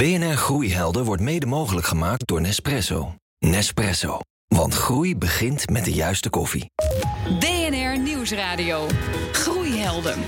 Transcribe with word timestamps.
BNR 0.00 0.36
Groeihelden 0.36 1.04
wordt 1.04 1.22
mede 1.22 1.46
mogelijk 1.46 1.86
gemaakt 1.86 2.26
door 2.26 2.40
Nespresso. 2.40 3.14
Nespresso. 3.38 4.18
Want 4.48 4.74
groei 4.74 5.16
begint 5.16 5.70
met 5.70 5.84
de 5.84 5.92
juiste 5.92 6.30
koffie. 6.30 6.70
BNR 7.38 7.98
Nieuwsradio. 7.98 8.86
Groeihelden. 9.32 10.18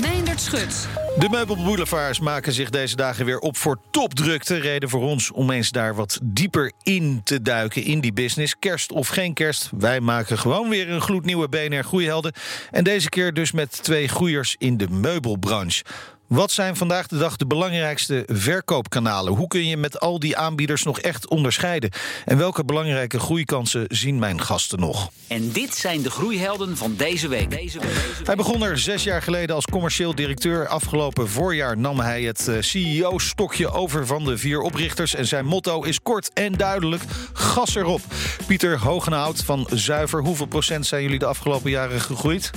Meindert 0.00 0.40
Schut. 0.40 0.88
De 1.18 1.28
meubelboulevards 1.30 2.20
maken 2.20 2.52
zich 2.52 2.70
deze 2.70 2.96
dagen 2.96 3.24
weer 3.24 3.38
op 3.38 3.56
voor 3.56 3.80
topdrukte. 3.90 4.56
Reden 4.56 4.88
voor 4.88 5.02
ons 5.02 5.30
om 5.30 5.50
eens 5.50 5.70
daar 5.70 5.94
wat 5.94 6.18
dieper 6.22 6.72
in 6.82 7.20
te 7.24 7.42
duiken 7.42 7.84
in 7.84 8.00
die 8.00 8.12
business. 8.12 8.58
Kerst 8.58 8.92
of 8.92 9.08
geen 9.08 9.34
kerst, 9.34 9.70
wij 9.78 10.00
maken 10.00 10.38
gewoon 10.38 10.68
weer 10.68 10.90
een 10.90 11.00
gloednieuwe 11.00 11.48
BNR 11.48 11.84
Groeihelden. 11.84 12.32
En 12.70 12.84
deze 12.84 13.08
keer 13.08 13.34
dus 13.34 13.52
met 13.52 13.82
twee 13.82 14.08
groeiers 14.08 14.54
in 14.58 14.76
de 14.76 14.88
meubelbranche. 14.88 15.84
Wat 16.28 16.50
zijn 16.50 16.76
vandaag 16.76 17.06
de 17.06 17.18
dag 17.18 17.36
de 17.36 17.46
belangrijkste 17.46 18.24
verkoopkanalen? 18.26 19.32
Hoe 19.32 19.48
kun 19.48 19.66
je 19.66 19.76
met 19.76 20.00
al 20.00 20.18
die 20.18 20.36
aanbieders 20.36 20.82
nog 20.82 21.00
echt 21.00 21.28
onderscheiden? 21.28 21.90
En 22.24 22.38
welke 22.38 22.64
belangrijke 22.64 23.18
groeikansen 23.18 23.84
zien 23.88 24.18
mijn 24.18 24.40
gasten 24.40 24.80
nog? 24.80 25.10
En 25.26 25.52
dit 25.52 25.74
zijn 25.74 26.02
de 26.02 26.10
groeihelden 26.10 26.76
van 26.76 26.94
deze 26.96 27.28
week. 27.28 27.50
Deze 27.50 27.78
week. 27.78 28.20
Hij 28.24 28.36
begon 28.36 28.62
er 28.62 28.78
zes 28.78 29.04
jaar 29.04 29.22
geleden 29.22 29.54
als 29.54 29.64
commercieel 29.64 30.14
directeur. 30.14 30.68
Afgelopen 30.68 31.28
voorjaar 31.28 31.78
nam 31.78 32.00
hij 32.00 32.22
het 32.22 32.48
eh, 32.48 32.56
CEO-stokje 32.60 33.70
over 33.70 34.06
van 34.06 34.24
de 34.24 34.38
vier 34.38 34.60
oprichters. 34.60 35.14
En 35.14 35.26
zijn 35.26 35.44
motto 35.44 35.82
is 35.82 36.02
kort 36.02 36.32
en 36.32 36.52
duidelijk: 36.52 37.02
gas 37.32 37.74
erop. 37.74 38.00
Pieter 38.46 38.78
Hogenhout 38.78 39.44
van 39.44 39.68
Zuiver. 39.70 40.22
Hoeveel 40.22 40.46
procent 40.46 40.86
zijn 40.86 41.02
jullie 41.02 41.18
de 41.18 41.26
afgelopen 41.26 41.70
jaren 41.70 42.00
gegroeid? 42.00 42.50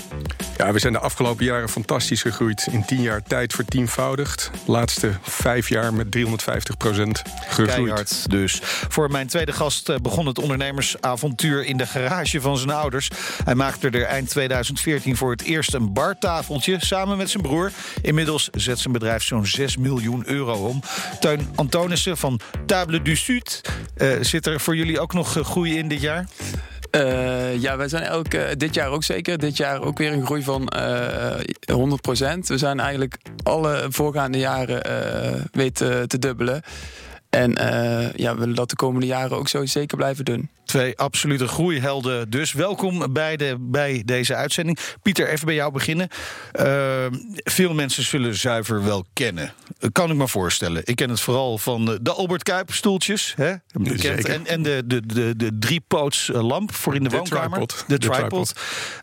Ja, 0.58 0.72
we 0.72 0.80
zijn 0.80 0.94
de 0.94 0.99
afgelopen 0.99 1.45
jaren 1.45 1.69
fantastisch 1.69 2.22
gegroeid. 2.22 2.67
In 2.72 2.85
tien 2.85 3.02
jaar 3.02 3.23
tijd 3.23 3.53
vertienvoudigd. 3.61 4.51
Laatste 4.65 5.11
vijf 5.21 5.69
jaar 5.69 5.93
met 5.93 6.11
350 6.11 6.77
procent 6.77 7.21
gegroeid. 7.47 8.29
Dus. 8.29 8.59
Voor 8.63 9.11
mijn 9.11 9.27
tweede 9.27 9.52
gast 9.52 9.89
eh, 9.89 9.95
begon 9.95 10.25
het 10.25 10.39
ondernemersavontuur 10.39 11.66
in 11.66 11.77
de 11.77 11.86
garage 11.86 12.41
van 12.41 12.58
zijn 12.58 12.71
ouders. 12.71 13.09
Hij 13.44 13.55
maakte 13.55 13.89
er 13.89 14.03
eind 14.03 14.30
2014 14.30 15.17
voor 15.17 15.31
het 15.31 15.41
eerst 15.41 15.73
een 15.73 15.94
bartafeltje 15.94 16.77
samen 16.80 17.17
met 17.17 17.30
zijn 17.30 17.44
broer. 17.44 17.71
Inmiddels 18.02 18.49
zet 18.52 18.80
zijn 18.80 18.94
bedrijf 18.94 19.23
zo'n 19.23 19.45
6 19.45 19.77
miljoen 19.77 20.23
euro 20.27 20.53
om. 20.53 20.81
Teun 21.19 21.49
Antonissen 21.55 22.17
van 22.17 22.39
Table 22.66 23.02
du 23.02 23.16
Sud. 23.16 23.61
Uh, 23.97 24.14
zit 24.21 24.45
er 24.45 24.59
voor 24.59 24.75
jullie 24.75 24.99
ook 24.99 25.14
nog 25.14 25.38
groei 25.41 25.77
in 25.77 25.88
dit 25.88 26.02
jaar? 26.02 26.27
Uh, 26.95 27.61
ja, 27.61 27.78
wij 27.78 27.88
zijn 27.88 28.03
elk, 28.03 28.34
uh, 28.34 28.44
dit 28.58 28.73
jaar 28.73 28.89
ook 28.89 29.03
zeker. 29.03 29.38
Dit 29.38 29.58
jaar 29.58 29.81
ook 29.81 29.97
weer 29.97 30.14
een 30.14 30.25
groei 30.25 30.44
van 30.44 30.72
uh, 30.75 32.38
100%. 32.38 32.38
We 32.39 32.58
zijn 32.58 32.80
eigenlijk 32.80 33.17
alle 33.44 33.86
voorgaande 33.89 34.38
jaren 34.38 34.81
weten 35.52 36.08
te 36.08 36.20
dubbelen. 36.20 36.61
En 37.30 37.52
ja, 38.16 38.33
we 38.33 38.39
willen 38.39 38.56
dat 38.56 38.70
de 38.70 38.75
komende 38.75 39.06
jaren 39.06 39.38
ook 39.38 39.48
zo 39.48 39.66
zeker 39.66 39.98
blijven 39.98 40.25
doen. 40.25 40.50
Twee 40.72 40.97
absolute 40.97 41.47
groeihelden 41.47 42.30
dus. 42.30 42.53
Welkom 42.53 43.14
bij, 43.14 43.38
de, 43.38 43.55
bij 43.59 44.02
deze 44.05 44.36
uitzending. 44.36 44.77
Pieter, 45.02 45.27
even 45.27 45.45
bij 45.45 45.55
jou 45.55 45.72
beginnen. 45.72 46.08
Uh, 46.61 47.05
veel 47.44 47.73
mensen 47.73 48.03
zullen 48.03 48.36
zuiver 48.36 48.83
wel 48.83 49.05
kennen. 49.14 49.53
Kan 49.92 50.11
ik 50.11 50.16
me 50.16 50.27
voorstellen. 50.27 50.81
Ik 50.86 50.95
ken 50.95 51.09
het 51.09 51.22
vooral 51.22 51.58
van 51.58 51.99
de 52.02 52.11
Albert 52.11 52.44
Kuip 52.44 52.73
stoeltjes. 52.73 53.33
Hè? 53.36 53.53
Bekend. 53.72 54.25
En, 54.25 54.47
en 54.47 54.61
de, 54.61 54.83
de, 54.86 55.05
de, 55.05 55.36
de 55.36 55.58
driepoots 55.59 56.30
lamp 56.33 56.73
voor 56.73 56.95
in 56.95 57.03
de, 57.03 57.09
de 57.09 57.16
woonkamer. 57.16 57.49
Tripod. 57.49 57.83
De, 57.88 57.97
tripod. 57.97 58.53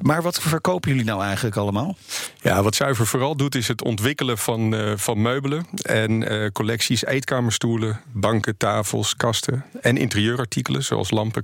Maar 0.01 0.23
wat 0.23 0.41
verkopen 0.41 0.91
jullie 0.91 1.07
nou 1.07 1.23
eigenlijk 1.23 1.57
allemaal? 1.57 1.97
Ja, 2.41 2.63
wat 2.63 2.75
zuiver 2.75 3.07
vooral 3.07 3.37
doet 3.37 3.55
is 3.55 3.69
het 3.69 3.85
ontwikkelen 3.85 4.39
van, 4.39 4.75
uh, 4.75 4.93
van 4.97 5.23
meubelen. 5.23 5.67
En 5.83 6.33
uh, 6.33 6.49
collecties 6.53 7.05
eetkamerstoelen, 7.05 8.01
banken, 8.13 8.57
tafels, 8.57 9.17
kasten. 9.17 9.65
En 9.81 9.97
interieurartikelen 9.97 10.85
zoals 10.85 11.11
lampen, 11.11 11.43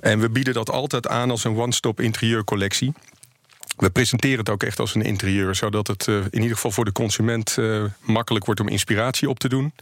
En 0.00 0.20
we 0.20 0.30
bieden 0.30 0.54
dat 0.54 0.70
altijd 0.70 1.08
aan 1.08 1.30
als 1.30 1.44
een 1.44 1.56
one-stop 1.56 2.00
interieurcollectie. 2.00 2.92
We 3.76 3.90
presenteren 3.90 4.38
het 4.38 4.48
ook 4.48 4.62
echt 4.62 4.78
als 4.78 4.94
een 4.94 5.02
interieur, 5.02 5.54
zodat 5.54 5.86
het 5.86 6.06
uh, 6.06 6.16
in 6.16 6.40
ieder 6.40 6.56
geval 6.56 6.70
voor 6.70 6.84
de 6.84 6.92
consument 6.92 7.56
uh, 7.58 7.84
makkelijk 8.00 8.44
wordt 8.44 8.60
om 8.60 8.68
inspiratie 8.68 9.28
op 9.28 9.38
te 9.38 9.48
doen. 9.48 9.72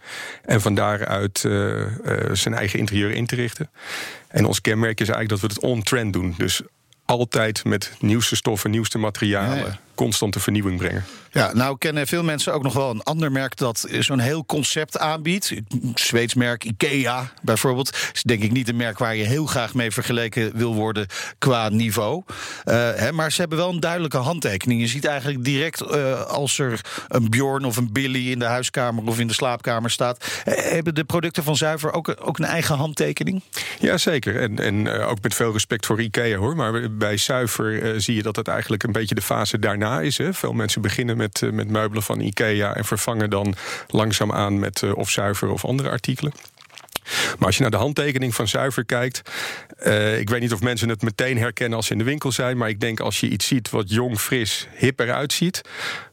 En 0.45 0.61
van 0.61 0.75
daaruit 0.75 1.45
uh, 1.47 1.85
zijn 2.33 2.55
eigen 2.55 2.79
interieur 2.79 3.11
in 3.11 3.27
te 3.27 3.35
richten. 3.35 3.71
En 4.29 4.45
ons 4.45 4.61
kenmerk 4.61 5.01
is 5.01 5.09
eigenlijk 5.09 5.41
dat 5.41 5.51
we 5.51 5.55
het 5.55 5.73
on-trend 5.73 6.13
doen. 6.13 6.35
Dus 6.37 6.61
altijd 7.05 7.65
met 7.65 7.93
nieuwste 8.01 8.37
stoffen, 8.37 8.71
nieuwste 8.71 8.99
materialen. 8.99 9.79
Constante 9.99 10.41
vernieuwing 10.41 10.79
brengen. 10.79 11.05
Ja, 11.31 11.53
nou 11.55 11.79
kennen 11.79 12.07
veel 12.07 12.23
mensen 12.23 12.53
ook 12.53 12.63
nog 12.63 12.73
wel 12.73 12.91
een 12.91 13.03
ander 13.03 13.33
merk 13.33 13.57
dat 13.57 13.87
zo'n 13.99 14.19
heel 14.19 14.47
concept 14.47 14.99
aanbiedt. 14.99 15.53
Zweeds 15.95 16.35
merk 16.35 16.65
IKEA 16.65 17.33
bijvoorbeeld. 17.43 17.97
Is 18.13 18.23
denk 18.23 18.43
ik 18.43 18.53
niet 18.53 18.69
een 18.69 18.77
merk 18.77 18.99
waar 18.99 19.17
je 19.17 19.25
heel 19.25 19.47
graag 19.47 19.75
mee 19.75 19.91
vergeleken 19.91 20.57
wil 20.57 20.75
worden 20.75 21.07
qua 21.39 21.69
niveau. 21.69 22.23
Uh, 22.27 22.91
hè, 22.95 23.13
maar 23.13 23.33
ze 23.33 23.41
hebben 23.41 23.59
wel 23.59 23.69
een 23.69 23.81
duidelijke 23.81 24.17
handtekening. 24.17 24.81
Je 24.81 24.87
ziet 24.87 25.05
eigenlijk 25.05 25.45
direct 25.45 25.83
uh, 25.83 26.23
als 26.23 26.59
er 26.59 26.81
een 27.09 27.31
Bjorn 27.31 27.65
of 27.65 27.77
een 27.77 27.93
Billy 27.93 28.31
in 28.31 28.39
de 28.39 28.45
huiskamer 28.45 29.05
of 29.05 29.19
in 29.19 29.27
de 29.27 29.35
slaapkamer 29.35 29.91
staat. 29.91 30.43
Uh, 30.45 30.55
hebben 30.55 30.95
de 30.95 31.05
producten 31.05 31.43
van 31.43 31.57
Zuiver 31.57 31.93
ook, 31.93 32.17
ook 32.21 32.39
een 32.39 32.45
eigen 32.45 32.77
handtekening? 32.77 33.43
Jazeker. 33.79 34.41
En, 34.41 34.59
en 34.59 34.89
ook 34.89 35.23
met 35.23 35.35
veel 35.35 35.53
respect 35.53 35.87
voor 35.87 36.01
IKEA 36.01 36.37
hoor. 36.37 36.57
Maar 36.57 36.97
bij 36.97 37.17
Zuiver 37.17 38.01
zie 38.01 38.15
je 38.15 38.23
dat 38.23 38.37
het 38.37 38.49
eigenlijk 38.49 38.83
een 38.83 38.93
beetje 38.93 39.15
de 39.15 39.23
fase 39.23 39.59
daarna 39.59 39.88
is. 39.97 40.21
Veel 40.31 40.53
mensen 40.53 40.83
beginnen 40.83 41.17
met, 41.17 41.41
uh, 41.41 41.53
met 41.53 41.69
meubelen 41.69 42.03
van 42.03 42.21
IKEA 42.21 42.75
en 42.75 42.85
vervangen 42.85 43.31
dan 43.31 43.55
langzaam 43.89 44.33
aan 44.33 44.59
met 44.59 44.83
uh, 44.83 44.97
of 44.97 45.11
zuiver 45.11 45.49
of 45.49 45.65
andere 45.65 45.91
artikelen. 45.91 46.33
Maar 47.39 47.47
als 47.47 47.57
je 47.57 47.63
naar 47.63 47.71
de 47.71 47.77
handtekening 47.77 48.35
van 48.35 48.49
zuiver 48.49 48.85
kijkt. 48.85 49.23
Uh, 49.87 50.19
ik 50.19 50.29
weet 50.29 50.41
niet 50.41 50.53
of 50.53 50.61
mensen 50.61 50.89
het 50.89 51.03
meteen 51.03 51.39
herkennen 51.39 51.77
als 51.77 51.87
ze 51.87 51.93
in 51.93 51.99
de 51.99 52.05
winkel 52.05 52.33
zijn. 52.33 52.57
Maar 52.57 52.69
ik 52.69 52.81
denk 52.81 53.01
als 53.01 53.21
je 53.21 53.29
iets 53.29 53.47
ziet 53.47 53.71
wat 53.71 53.91
jong, 53.91 54.19
fris, 54.19 54.69
hip 54.77 55.01
eruit 55.01 55.33
ziet. 55.33 55.61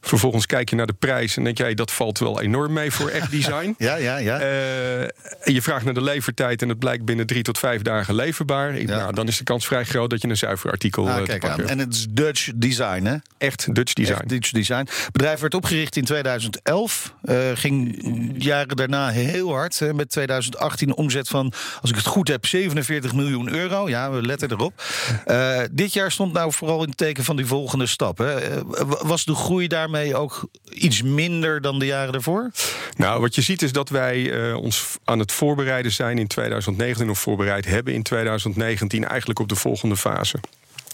Vervolgens 0.00 0.46
kijk 0.46 0.70
je 0.70 0.76
naar 0.76 0.86
de 0.86 0.92
prijs 0.92 1.36
en 1.36 1.44
denk 1.44 1.58
jij 1.58 1.74
dat 1.74 1.92
valt 1.92 2.18
wel 2.18 2.42
enorm 2.42 2.72
mee 2.72 2.90
voor 2.90 3.08
echt 3.08 3.30
design. 3.30 3.74
ja, 3.78 3.96
ja, 3.96 4.16
ja. 4.16 4.40
Uh, 4.40 5.00
en 5.00 5.52
je 5.52 5.62
vraagt 5.62 5.84
naar 5.84 5.94
de 5.94 6.02
levertijd 6.02 6.62
en 6.62 6.68
het 6.68 6.78
blijkt 6.78 7.04
binnen 7.04 7.26
drie 7.26 7.42
tot 7.42 7.58
vijf 7.58 7.82
dagen 7.82 8.14
leverbaar. 8.14 8.74
Ik, 8.74 8.88
ja. 8.88 8.96
nou, 8.96 9.14
dan 9.14 9.28
is 9.28 9.38
de 9.38 9.44
kans 9.44 9.66
vrij 9.66 9.84
groot 9.84 10.10
dat 10.10 10.22
je 10.22 10.28
een 10.28 10.36
zuiver 10.36 10.70
artikel 10.70 11.10
ah, 11.10 11.24
kijk 11.24 11.44
aan. 11.44 11.60
En 11.60 11.78
het 11.78 11.94
is 11.94 12.06
Dutch 12.10 12.50
design, 12.54 13.04
hè? 13.04 13.16
Echt 13.38 13.74
Dutch 13.74 13.92
design. 13.92 14.18
Echt 14.18 14.28
Dutch 14.28 14.50
design. 14.50 14.78
Het 14.78 15.08
bedrijf 15.12 15.40
werd 15.40 15.54
opgericht 15.54 15.96
in 15.96 16.04
2011. 16.04 17.14
Uh, 17.24 17.36
ging 17.54 17.94
jaren 18.38 18.76
daarna 18.76 19.08
heel 19.08 19.52
hard. 19.52 19.78
Hè, 19.78 19.94
met 19.94 20.10
2018 20.10 20.85
omzet 20.94 21.28
van, 21.28 21.52
als 21.80 21.90
ik 21.90 21.96
het 21.96 22.06
goed 22.06 22.28
heb, 22.28 22.46
47 22.46 23.12
miljoen 23.12 23.54
euro. 23.54 23.88
Ja, 23.88 24.10
we 24.10 24.22
letten 24.22 24.50
erop. 24.50 24.82
Uh, 25.26 25.60
dit 25.70 25.92
jaar 25.92 26.12
stond 26.12 26.32
nou 26.32 26.52
vooral 26.52 26.82
in 26.82 26.88
het 26.88 26.96
teken 26.96 27.24
van 27.24 27.36
die 27.36 27.46
volgende 27.46 27.86
stap. 27.86 28.18
Hè. 28.18 28.56
Uh, 28.56 28.60
was 29.00 29.24
de 29.24 29.34
groei 29.34 29.66
daarmee 29.66 30.16
ook 30.16 30.48
iets 30.72 31.02
minder 31.02 31.60
dan 31.60 31.78
de 31.78 31.86
jaren 31.86 32.12
daarvoor? 32.12 32.50
Nou, 32.96 33.20
wat 33.20 33.34
je 33.34 33.42
ziet 33.42 33.62
is 33.62 33.72
dat 33.72 33.88
wij 33.88 34.18
uh, 34.18 34.56
ons 34.56 34.84
aan 35.04 35.18
het 35.18 35.32
voorbereiden 35.32 35.92
zijn 35.92 36.18
in 36.18 36.26
2019 36.26 37.10
of 37.10 37.18
voorbereid 37.18 37.64
hebben 37.64 37.94
in 37.94 38.02
2019 38.02 39.04
eigenlijk 39.04 39.38
op 39.38 39.48
de 39.48 39.56
volgende 39.56 39.96
fase. 39.96 40.40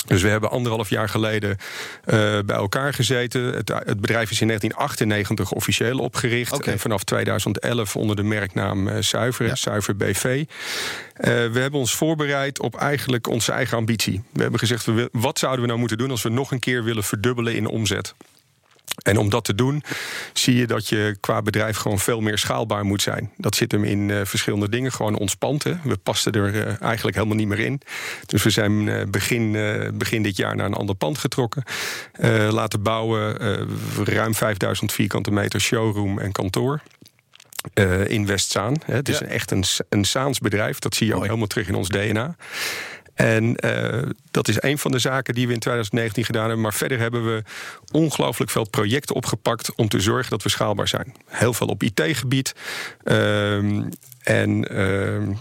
Dus 0.07 0.23
we 0.23 0.29
hebben 0.29 0.51
anderhalf 0.51 0.91
jaar 0.91 1.09
geleden 1.09 1.51
uh, 1.51 2.39
bij 2.47 2.57
elkaar 2.57 2.95
gezeten. 2.95 3.43
Het, 3.43 3.69
het, 3.69 4.01
bedrijf 4.01 4.31
is 4.31 4.41
in 4.41 4.47
1998 4.47 5.53
officieel 5.53 5.99
opgericht. 5.99 6.53
Okay. 6.53 6.73
En 6.73 6.81
vanaf 6.81 7.05
2011 7.05 7.97
onder 7.97 8.17
de 8.17 8.23
merknaam 8.23 8.89
uh, 8.89 8.97
Zuiver, 9.01 9.47
ja. 9.47 9.55
Zuiver 9.55 9.97
BV. 9.97 10.25
Uh, 10.25 10.47
we 11.25 11.59
hebben 11.59 11.81
ons 11.81 11.95
voorbereid 11.95 12.61
op 12.61 12.77
eigenlijk 12.77 13.27
onze 13.27 13.53
eigen 13.53 13.77
ambitie. 13.77 14.23
We 14.33 14.43
hebben 14.43 14.59
gezegd, 14.59 14.89
wat 15.13 15.39
zouden 15.39 15.61
we 15.61 15.67
nou 15.67 15.79
moeten 15.79 15.99
doen 15.99 16.11
als 16.11 16.23
we 16.23 16.29
nog 16.29 16.51
een 16.51 16.61
keer 16.61 16.84
willen 16.84 17.05
verdubbelen 17.05 17.55
in 17.55 17.67
omzet? 17.67 18.15
En 19.03 19.19
om 19.19 19.30
dat 19.30 19.44
te 19.44 19.54
doen, 19.54 19.82
zie 20.32 20.56
je 20.56 20.66
dat 20.66 20.88
je 20.88 21.16
qua 21.20 21.42
bedrijf 21.42 21.76
gewoon 21.76 21.98
veel 21.98 22.20
meer 22.20 22.39
schaalbaar 22.39 22.84
moet 22.84 23.03
zijn. 23.03 23.30
Dat 23.36 23.54
zit 23.54 23.72
hem 23.72 23.84
in 23.84 24.09
uh, 24.09 24.21
verschillende 24.24 24.68
dingen. 24.68 24.92
Gewoon 24.92 25.18
ontspannen. 25.18 25.80
We 25.84 25.97
pasten 25.97 26.33
er 26.33 26.54
uh, 26.54 26.83
eigenlijk 26.83 27.16
helemaal 27.16 27.36
niet 27.36 27.48
meer 27.48 27.59
in. 27.59 27.80
Dus 28.27 28.42
we 28.42 28.50
zijn 28.50 28.86
uh, 28.86 29.03
begin, 29.09 29.53
begin 29.94 30.22
dit 30.22 30.36
jaar 30.36 30.56
naar 30.56 30.66
een 30.66 30.74
ander 30.74 30.94
pand 30.94 31.18
getrokken. 31.18 31.62
laten 32.50 32.83
bouwen. 32.83 33.39
ruim 34.04 34.34
5000 34.34 34.92
vierkante 34.92 35.30
meter 35.30 35.60
showroom 35.60 36.18
en 36.18 36.33
kantoor. 36.33 36.80
In 38.06 38.27
Westzaan. 38.27 38.77
Het 38.84 39.09
is 39.09 39.21
echt 39.21 39.50
een, 39.50 39.65
een 39.88 40.04
Saans 40.04 40.38
bedrijf. 40.38 40.78
Dat 40.78 40.95
zie 40.95 41.06
je 41.06 41.15
ook 41.15 41.24
helemaal 41.24 41.47
terug 41.47 41.68
in 41.68 41.74
ons 41.74 41.88
DNA. 41.88 42.36
En 43.14 43.56
uh, 43.64 44.03
dat 44.30 44.48
is 44.48 44.62
een 44.62 44.78
van 44.78 44.91
de 44.91 44.98
zaken 44.98 45.34
die 45.34 45.47
we 45.47 45.53
in 45.53 45.59
2019 45.59 46.24
gedaan 46.24 46.42
hebben. 46.42 46.60
Maar 46.60 46.74
verder 46.74 46.98
hebben 46.98 47.24
we 47.24 47.42
ongelooflijk 47.91 48.50
veel 48.50 48.68
projecten 48.68 49.14
opgepakt 49.14 49.74
om 49.74 49.88
te 49.88 50.00
zorgen 50.00 50.30
dat 50.30 50.42
we 50.42 50.48
schaalbaar 50.48 50.88
zijn. 50.88 51.14
Heel 51.26 51.53
veel 51.53 51.66
op 51.66 51.82
IT-gebied. 51.82 52.54
Uh, 53.04 53.56
en 54.22 54.74
uh, 54.76 55.36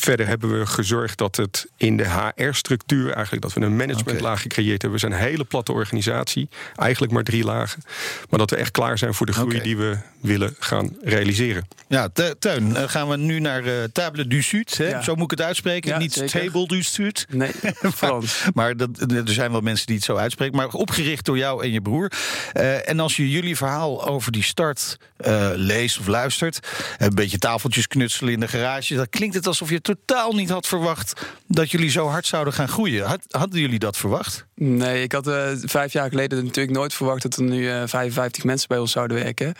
verder 0.00 0.26
hebben 0.26 0.58
we 0.58 0.66
gezorgd 0.66 1.18
dat 1.18 1.36
het 1.36 1.66
in 1.76 1.96
de 1.96 2.08
HR-structuur, 2.08 3.12
eigenlijk 3.12 3.42
dat 3.42 3.52
we 3.52 3.60
een 3.60 3.76
managementlaag 3.76 4.42
gecreëerd 4.42 4.82
hebben. 4.82 5.00
We 5.00 5.06
zijn 5.06 5.12
een 5.12 5.28
hele 5.28 5.44
platte 5.44 5.72
organisatie, 5.72 6.48
eigenlijk 6.76 7.12
maar 7.12 7.22
drie 7.22 7.44
lagen. 7.44 7.82
Maar 8.30 8.38
dat 8.38 8.50
we 8.50 8.56
echt 8.56 8.70
klaar 8.70 8.98
zijn 8.98 9.14
voor 9.14 9.26
de 9.26 9.32
groei 9.32 9.60
die 9.60 9.76
we 9.76 9.98
willen 10.20 10.54
gaan 10.58 10.96
realiseren. 11.02 11.68
Ja, 11.88 12.08
Teun, 12.38 12.76
eh, 12.76 12.88
gaan 12.88 13.08
we 13.08 13.16
nu 13.16 13.40
naar 13.40 13.64
eh, 13.64 13.72
Table 13.92 14.26
du 14.26 14.42
Sud. 14.42 14.76
Hè? 14.76 14.88
Ja. 14.88 15.02
Zo 15.02 15.14
moet 15.14 15.32
ik 15.32 15.38
het 15.38 15.46
uitspreken. 15.46 15.90
Ja, 15.90 15.98
Niet 15.98 16.12
zeker. 16.12 16.40
Table 16.40 16.66
du 16.66 16.82
Sud. 16.82 17.26
Nee, 17.28 17.50
Frans. 17.94 18.44
Maar 18.54 18.76
dat, 18.76 18.88
er 19.00 19.22
zijn 19.24 19.50
wel 19.50 19.60
mensen 19.60 19.86
die 19.86 19.96
het 19.96 20.04
zo 20.04 20.16
uitspreken. 20.16 20.56
Maar 20.56 20.68
opgericht 20.68 21.24
door 21.24 21.38
jou 21.38 21.62
en 21.62 21.70
je 21.70 21.80
broer. 21.80 22.12
Eh, 22.52 22.88
en 22.88 23.00
als 23.00 23.16
je 23.16 23.30
jullie 23.30 23.56
verhaal 23.56 24.06
over 24.06 24.32
die 24.32 24.42
start 24.42 24.98
eh, 25.16 25.50
leest 25.54 25.98
of 25.98 26.06
luistert. 26.06 26.68
Een 26.98 27.14
beetje 27.14 27.38
tafeltjes 27.38 27.86
knutselen 27.86 28.32
in 28.32 28.40
de 28.40 28.48
garage. 28.48 28.94
Dan 28.94 29.08
klinkt 29.08 29.34
het 29.34 29.46
alsof 29.46 29.70
je 29.70 29.80
totaal 29.94 30.32
niet 30.32 30.50
had 30.50 30.66
verwacht. 30.66 31.26
dat 31.46 31.70
jullie 31.70 31.90
zo 31.90 32.06
hard 32.06 32.26
zouden 32.26 32.52
gaan 32.52 32.68
groeien. 32.68 33.06
Had, 33.06 33.20
hadden 33.28 33.60
jullie 33.60 33.78
dat 33.78 33.96
verwacht? 33.96 34.46
Nee, 34.54 35.02
ik 35.02 35.12
had 35.12 35.26
eh, 35.26 35.50
vijf 35.54 35.92
jaar 35.92 36.08
geleden 36.08 36.44
natuurlijk 36.44 36.76
nooit 36.76 36.94
verwacht 36.94 37.22
dat 37.22 37.36
er 37.36 37.42
nu 37.42 37.70
eh 37.70 37.82
55 37.86 38.44
mensen 38.44 38.68
bij 38.68 38.78
ons 38.78 38.92
zouden 38.92 39.16
werken. 39.16 39.54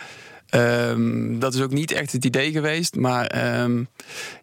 Ehm, 0.49 1.39
dat 1.39 1.53
is 1.53 1.61
ook 1.61 1.71
niet 1.71 1.91
echt 1.91 2.11
het 2.11 2.25
idee 2.25 2.51
geweest. 2.51 2.95
Maar 2.95 3.25
ehm, 3.25 3.83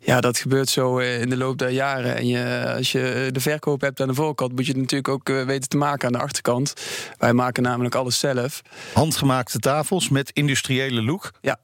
ja, 0.00 0.20
dat 0.20 0.38
gebeurt 0.38 0.68
zo 0.68 0.98
eh, 0.98 1.20
in 1.20 1.28
de 1.28 1.36
loop 1.36 1.58
der 1.58 1.70
jaren. 1.70 2.16
En 2.16 2.26
je, 2.26 2.72
als 2.76 2.92
je 2.92 3.28
de 3.32 3.40
verkoop 3.40 3.80
hebt 3.80 4.00
aan 4.00 4.08
de 4.08 4.14
voorkant, 4.14 4.52
moet 4.52 4.66
je 4.66 4.72
het 4.72 4.80
natuurlijk 4.80 5.08
ook 5.08 5.28
weten 5.28 5.68
te 5.68 5.76
maken 5.76 6.06
aan 6.06 6.12
de 6.12 6.18
achterkant. 6.18 6.74
Wij 7.18 7.32
maken 7.32 7.62
namelijk 7.62 7.94
alles 7.94 8.18
zelf. 8.18 8.62
Handgemaakte 8.92 9.58
tafels 9.58 10.08
met 10.08 10.30
industriële 10.32 11.02
look. 11.02 11.30
Ja. 11.40 11.58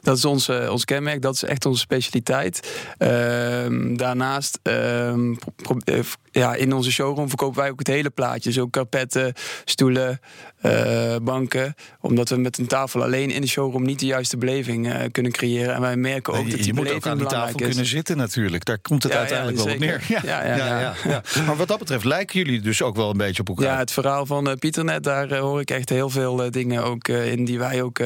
Dat 0.00 0.16
is 0.16 0.24
ons, 0.24 0.48
ons 0.48 0.84
kenmerk, 0.84 1.22
dat 1.22 1.34
is 1.34 1.42
echt 1.42 1.66
onze 1.66 1.80
specialiteit. 1.80 2.60
Ehm, 2.98 3.96
daarnaast, 3.96 4.58
ehm, 4.62 5.34
eh, 5.84 5.98
ja, 6.30 6.54
in 6.54 6.72
onze 6.72 6.92
showroom 6.92 7.28
verkopen 7.28 7.60
wij 7.60 7.70
ook 7.70 7.78
het 7.78 7.86
hele 7.86 8.10
plaatje. 8.10 8.50
Dus 8.50 8.58
ook 8.58 8.72
karpetten, 8.72 9.32
stoelen, 9.64 10.20
eh, 10.60 11.16
banken. 11.22 11.74
Omdat 12.00 12.28
we 12.28 12.36
met 12.36 12.58
een 12.58 12.66
tafel 12.66 13.02
alleen 13.02 13.30
in 13.30 13.40
de 13.40 13.46
showroom 13.46 13.82
niet 13.82 14.00
de 14.00 14.06
juiste 14.06 14.36
beleving 14.36 14.92
eh, 14.92 15.04
kunnen 15.12 15.32
creëren. 15.32 15.74
En 15.74 15.80
wij 15.80 15.96
merken 15.96 16.32
ook 16.32 16.42
dat 16.42 16.50
je 16.50 16.56
die 16.56 16.66
je 16.66 16.72
moet 16.72 16.82
beleving 16.82 17.04
ook 17.04 17.10
aan 17.10 17.18
die 17.18 17.26
tafel 17.26 17.56
kunnen 17.56 17.86
zitten 17.86 18.16
natuurlijk. 18.16 18.64
Daar 18.64 18.78
komt 18.78 19.02
het 19.02 19.12
uiteindelijk 19.12 19.56
wel 19.58 19.74
op 19.74 19.78
neer. 19.78 20.04
Ja, 20.08 20.20
ja, 20.24 20.94
ja. 21.04 21.22
Maar 21.46 21.56
wat 21.56 21.68
dat 21.68 21.78
betreft 21.78 22.04
lijken 22.04 22.38
jullie 22.38 22.60
dus 22.60 22.82
ook 22.82 22.96
wel 22.96 23.10
een 23.10 23.16
beetje 23.16 23.40
op 23.40 23.48
elkaar. 23.48 23.64
Ja, 23.64 23.78
het 23.78 23.92
verhaal 23.92 24.26
van 24.26 24.56
Pieter 24.58 24.84
net, 24.84 25.02
daar 25.02 25.36
hoor 25.36 25.60
ik 25.60 25.70
echt 25.70 25.88
heel 25.88 26.10
veel 26.10 26.50
dingen 26.50 26.84
ook 26.84 27.08
in 27.08 27.44
die 27.44 27.58
wij 27.58 27.82
ook, 27.82 27.98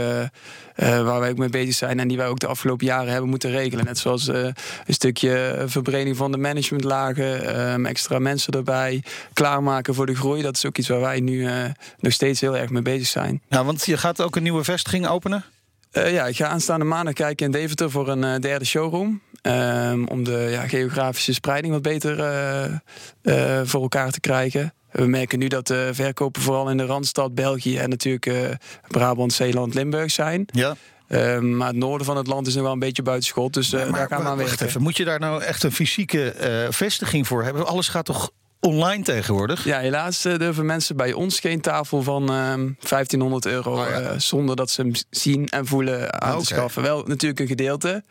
waar 0.77 1.21
wij 1.21 1.31
ook 1.31 1.39
mee 1.39 1.49
bezig 1.49 1.59
zijn 1.59 1.62
en 1.81 2.09
die 2.09 2.17
wij 2.17 2.27
ook 2.27 2.41
de 2.41 2.47
afgelopen 2.47 2.87
jaren 2.87 3.13
hebben 3.13 3.31
moeten 3.31 3.51
regelen. 3.51 3.85
Net 3.85 3.99
zoals 3.99 4.29
eh, 4.29 4.45
een 4.87 4.95
stukje 4.95 5.63
verbreding 5.67 6.17
van 6.17 6.33
de 6.33 6.39
managementlagen, 6.39 7.57
ehm, 7.57 7.87
extra 7.87 8.19
mensen 8.19 8.53
erbij, 8.53 9.03
klaarmaken 9.33 9.95
voor 9.95 10.07
de 10.07 10.15
groei. 10.15 10.43
Dat 10.43 10.57
is 10.57 10.67
ook 10.67 10.79
iets 10.79 10.89
waar 10.89 11.01
wij 11.01 11.21
nu 11.21 11.47
eh, 11.47 11.65
nog 11.99 12.13
steeds 12.13 12.41
heel 12.41 12.57
erg 12.57 12.71
mee 12.71 12.83
bezig 12.83 13.07
zijn. 13.07 13.43
Ja, 13.49 13.65
want 13.65 13.85
je 13.85 13.97
gaat 13.97 14.21
ook 14.21 14.37
een 14.37 14.43
nieuwe 14.43 14.65
vestiging 14.65 15.07
openen. 15.07 15.45
Eh, 15.91 16.13
ja, 16.13 16.27
ik 16.27 16.37
ga 16.37 16.47
aanstaande 16.47 16.85
maandag 16.85 17.15
kijken 17.15 17.47
in 17.47 17.53
Deventer 17.53 17.91
voor 17.91 18.09
een 18.09 18.25
eh, 18.25 18.41
derde 18.41 18.65
showroom. 18.65 19.21
Ehm, 19.43 20.05
om 20.05 20.25
de 20.25 20.49
ja, 20.51 20.69
geografische 20.69 21.33
spreiding 21.33 21.73
wat 21.73 21.83
beter 21.83 22.21
eh, 22.21 22.65
eh, 23.23 23.67
voor 23.67 23.83
elkaar 23.83 24.11
te 24.11 24.21
krijgen. 24.21 24.75
We 24.91 25.07
merken 25.07 25.39
nu 25.39 25.49
dat 25.49 25.67
de 25.67 25.91
verkopen 25.93 26.43
vooral 26.43 26.71
in 26.71 26.77
de 26.77 26.85
Randstad, 26.85 27.35
België 27.35 27.79
en 27.79 27.89
natuurlijk 27.89 28.27
eh, 28.27 28.35
Brabant, 28.89 29.33
Zeeland, 29.33 29.75
Limburg 29.75 30.11
zijn. 30.11 30.45
Ja. 30.47 30.77
Ehm, 31.13 31.57
maar 31.57 31.69
het 31.69 31.77
noorden 31.77 32.07
van 32.07 32.17
het 32.17 32.27
land 32.27 32.47
is 32.47 32.55
nog 32.55 32.63
wel 32.63 32.73
een 32.73 32.79
beetje 32.79 33.03
buitenschot. 33.03 33.55
Dus 33.55 33.73
eh, 33.73 33.93
daar 33.93 34.09
gaan 34.09 34.23
we 34.23 34.29
aan 34.29 34.37
werken. 34.37 34.67
even, 34.67 34.83
moet 34.83 34.97
je 34.97 35.05
daar 35.05 35.21
nou 35.21 35.43
echt 35.43 35.63
een 35.63 35.73
fysieke 35.73 36.31
eh, 36.31 36.67
vestiging 36.71 37.27
voor 37.27 37.45
hebben? 37.45 37.67
Alles 37.67 37.89
gaat 37.89 38.05
toch 38.05 38.31
online 38.67 39.03
tegenwoordig? 39.03 39.65
Ja, 39.65 39.79
helaas 39.79 40.25
eh, 40.25 40.39
durven 40.39 40.67
mensen 40.67 40.97
bij 40.97 41.13
ons 41.13 41.41
geen 41.41 41.61
tafel 41.61 42.03
van 42.03 42.23
ehm 42.33 42.71
1500 42.89 43.47
euro 43.47 43.73
Oh 43.73 43.89
ja. 43.89 44.01
eh, 44.01 44.19
zonder 44.19 44.57
dat 44.57 44.71
ze 44.71 44.81
hem 44.83 44.93
zien 45.11 45.49
en 45.49 45.67
voelen 45.67 46.23
aan 46.23 46.39
te 46.39 46.45
schaffen. 46.47 46.83
Wel 46.83 47.03
natuurlijk 47.07 47.41
een 47.41 47.47
gedeelte, 47.47 48.03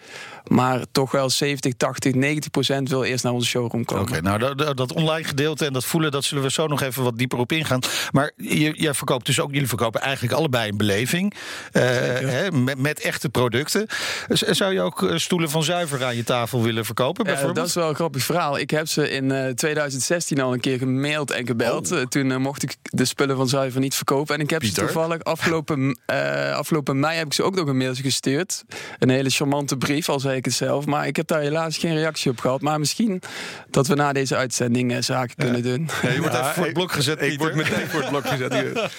maar 0.48 0.82
toch 0.92 1.12
wel 1.12 1.30
70, 1.30 1.74
80, 1.78 2.14
90 2.14 2.52
procent 2.52 2.90
wil 2.90 3.04
eerst 3.04 3.24
naar 3.24 3.34
onze 3.34 3.48
showroom 3.48 3.86
komen. 3.86 4.04
Oké, 4.04 4.22
nou 4.22 4.40
dat, 4.56 4.78
dat- 4.78 4.94
online 4.94 5.24
gedeelte 5.28 5.66
en 5.66 5.74
dat 5.74 5.86
voelen, 5.86 6.12
dat 6.12 6.24
zullen 6.24 6.44
we 6.44 6.52
zo 6.52 6.68
nog 6.68 6.82
even 6.82 7.04
wat 7.04 7.18
dieper 7.18 7.38
op 7.40 7.52
ingaan. 7.52 7.80
Maar 8.12 8.32
je, 8.38 8.74
jij 8.76 8.94
verkoopt 8.94 9.26
dus 9.26 9.40
ook, 9.40 9.52
jullie 9.52 9.68
verkopen 9.68 10.02
eigenlijk 10.02 10.34
allebei 10.34 10.70
een 10.70 10.78
beleving. 10.78 11.34
eh, 11.72 11.82
hè, 11.84 12.52
met, 12.52 12.78
met 12.78 13.00
echte 13.00 13.30
producten. 13.30 13.88
Zou 14.30 14.74
je 14.74 14.82
ook 14.82 15.12
stoelen 15.16 15.50
van 15.50 15.64
zuiver 15.64 16.04
aan 16.06 16.16
je 16.16 16.24
tafel 16.24 16.62
willen 16.64 16.86
verkopen? 16.86 17.24
Bijvoorbeeld? 17.26 17.56
dat 17.56 17.68
is 17.68 17.74
wel 17.74 17.90
een 17.90 17.96
grappig 17.96 18.24
verhaal. 18.24 18.58
Ik 18.58 18.70
heb 18.70 18.88
ze 18.88 19.10
in 19.12 19.32
eh, 19.32 19.48
2016 19.54 20.40
al 20.42 20.54
een 20.54 20.60
keer 20.60 20.78
gemaild 20.78 21.32
en 21.32 21.46
gebeld. 21.46 21.92
Oh. 21.92 22.00
Eh, 22.00 22.06
toen 22.08 22.32
eh, 22.32 22.38
mocht 22.38 22.64
ik 22.64 22.76
de 22.84 23.06
spullen 23.06 23.36
van 23.36 23.48
Zuiver 23.50 23.80
niet 23.80 23.96
verkopen. 23.96 24.36
En 24.36 24.42
ik 24.42 24.50
heb 24.50 24.60
Pieter? 24.60 24.88
ze 24.88 24.94
toevallig 24.94 25.24
afgelopen, 25.24 26.00
eh, 26.06 26.56
afgelopen 26.56 27.00
mei 27.00 27.18
heb 27.18 27.26
ik 27.26 27.34
ze 27.34 27.44
ook 27.44 27.56
nog 27.56 27.68
een 27.68 27.78
mailtje 27.78 28.04
gestuurd. 28.04 28.64
Een 29.00 29.10
hele 29.10 29.30
charmante 29.30 29.78
brief, 29.78 30.10
al 30.10 30.20
zei 30.20 30.36
ik 30.38 30.46
het 30.46 30.54
zelf. 30.54 30.86
Maar 30.86 31.08
ik 31.08 31.16
heb 31.16 31.28
daar 31.28 31.42
helaas 31.42 31.78
geen 31.78 31.94
reactie 31.96 32.32
op 32.32 32.40
gehad. 32.40 32.62
Maar 32.62 32.80
misschien 32.80 33.22
dat 33.70 33.88
we 33.88 33.96
na 33.96 34.14
deze 34.14 34.36
uitzending 34.36 34.92
eh, 34.94 35.02
zaken 35.02 35.36
kunnen 35.36 35.64
doen. 35.64 35.90
Ja, 36.02 36.10
je 36.10 36.20
wordt 36.20 36.34
Ja, 36.36 36.40
even 36.42 36.54
voor 36.54 36.62
het 36.64 36.68
ik- 36.72 36.74
blok 36.74 36.92
gezet, 36.92 37.22
Ik 37.22 37.40
word 37.40 37.56
meteen 37.56 37.88
voor 37.90 38.00
het 38.02 38.10
blok 38.10 38.28
gezet. 38.28 38.50
we, 38.54 38.90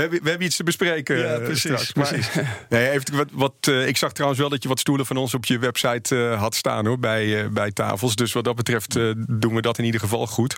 hebben, 0.00 0.22
we 0.22 0.28
hebben 0.28 0.46
iets 0.46 0.56
te 0.56 0.64
bespreken. 0.64 1.18
Ja, 1.18 1.38
precies, 1.38 1.60
straks. 1.60 1.94
Maar- 1.94 2.08
precies. 2.08 2.28
nee, 2.68 2.90
even, 2.90 3.16
wat, 3.16 3.28
wat, 3.32 3.52
eh, 3.60 3.86
ik 3.86 3.96
zag 3.96 4.12
trouwens 4.12 4.40
wel 4.40 4.50
dat 4.50 4.62
je 4.62 4.68
wat 4.68 4.80
stoelen 4.80 5.06
van 5.06 5.16
ons 5.16 5.34
op 5.34 5.44
je 5.44 5.58
website 5.58 6.16
eh, 6.30 6.40
had 6.40 6.54
staan 6.54 6.86
hoor, 6.86 6.98
bij, 6.98 7.42
eh, 7.42 7.48
bij 7.48 7.72
tafels. 7.72 8.14
Dus 8.14 8.32
wat 8.32 8.44
dat 8.44 8.56
betreft 8.56 8.94
doen 9.28 9.54
we 9.54 9.60
dat 9.60 9.78
in 9.78 9.84
ieder 9.84 10.00
geval 10.00 10.26
goed. 10.26 10.56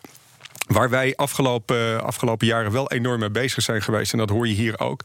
Waar 0.67 0.91
wij 0.91 1.17
afgelopen, 1.17 2.03
afgelopen 2.03 2.47
jaren 2.47 2.73
wel 2.73 2.91
enorm 2.91 3.21
mee 3.21 3.31
bezig 3.31 3.63
zijn 3.63 3.83
geweest, 3.83 4.13
en 4.13 4.19
dat 4.19 4.29
hoor 4.31 4.49
je 4.49 4.55
hier 4.55 4.81
ook, 4.81 5.01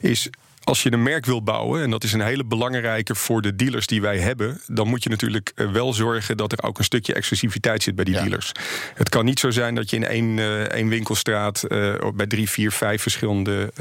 is 0.00 0.30
als 0.68 0.82
je 0.82 0.92
een 0.92 1.02
merk 1.02 1.26
wil 1.26 1.42
bouwen, 1.42 1.82
en 1.82 1.90
dat 1.90 2.04
is 2.04 2.12
een 2.12 2.20
hele 2.20 2.44
belangrijke 2.44 3.14
voor 3.14 3.42
de 3.42 3.56
dealers 3.56 3.86
die 3.86 4.00
wij 4.00 4.18
hebben, 4.18 4.60
dan 4.66 4.88
moet 4.88 5.02
je 5.02 5.08
natuurlijk 5.10 5.52
eh, 5.54 5.70
wel 5.70 5.92
zorgen 5.92 6.36
dat 6.36 6.52
er 6.52 6.62
ook 6.62 6.78
een 6.78 6.84
stukje 6.84 7.14
exclusiviteit 7.14 7.82
zit 7.82 7.94
bij 7.94 8.04
die 8.04 8.14
Ja. 8.14 8.20
dealers. 8.20 8.52
Het 8.94 9.08
kan 9.08 9.24
niet 9.24 9.38
zo 9.38 9.50
zijn 9.50 9.74
dat 9.74 9.90
je 9.90 9.96
in 9.96 10.04
één, 10.04 10.38
eh, 10.38 10.60
één 10.62 10.88
winkelstraat 10.88 11.62
eh, 11.62 11.94
bij 12.14 12.26
drie, 12.26 12.50
vier, 12.50 12.72
vijf 12.72 13.02
verschillende 13.02 13.72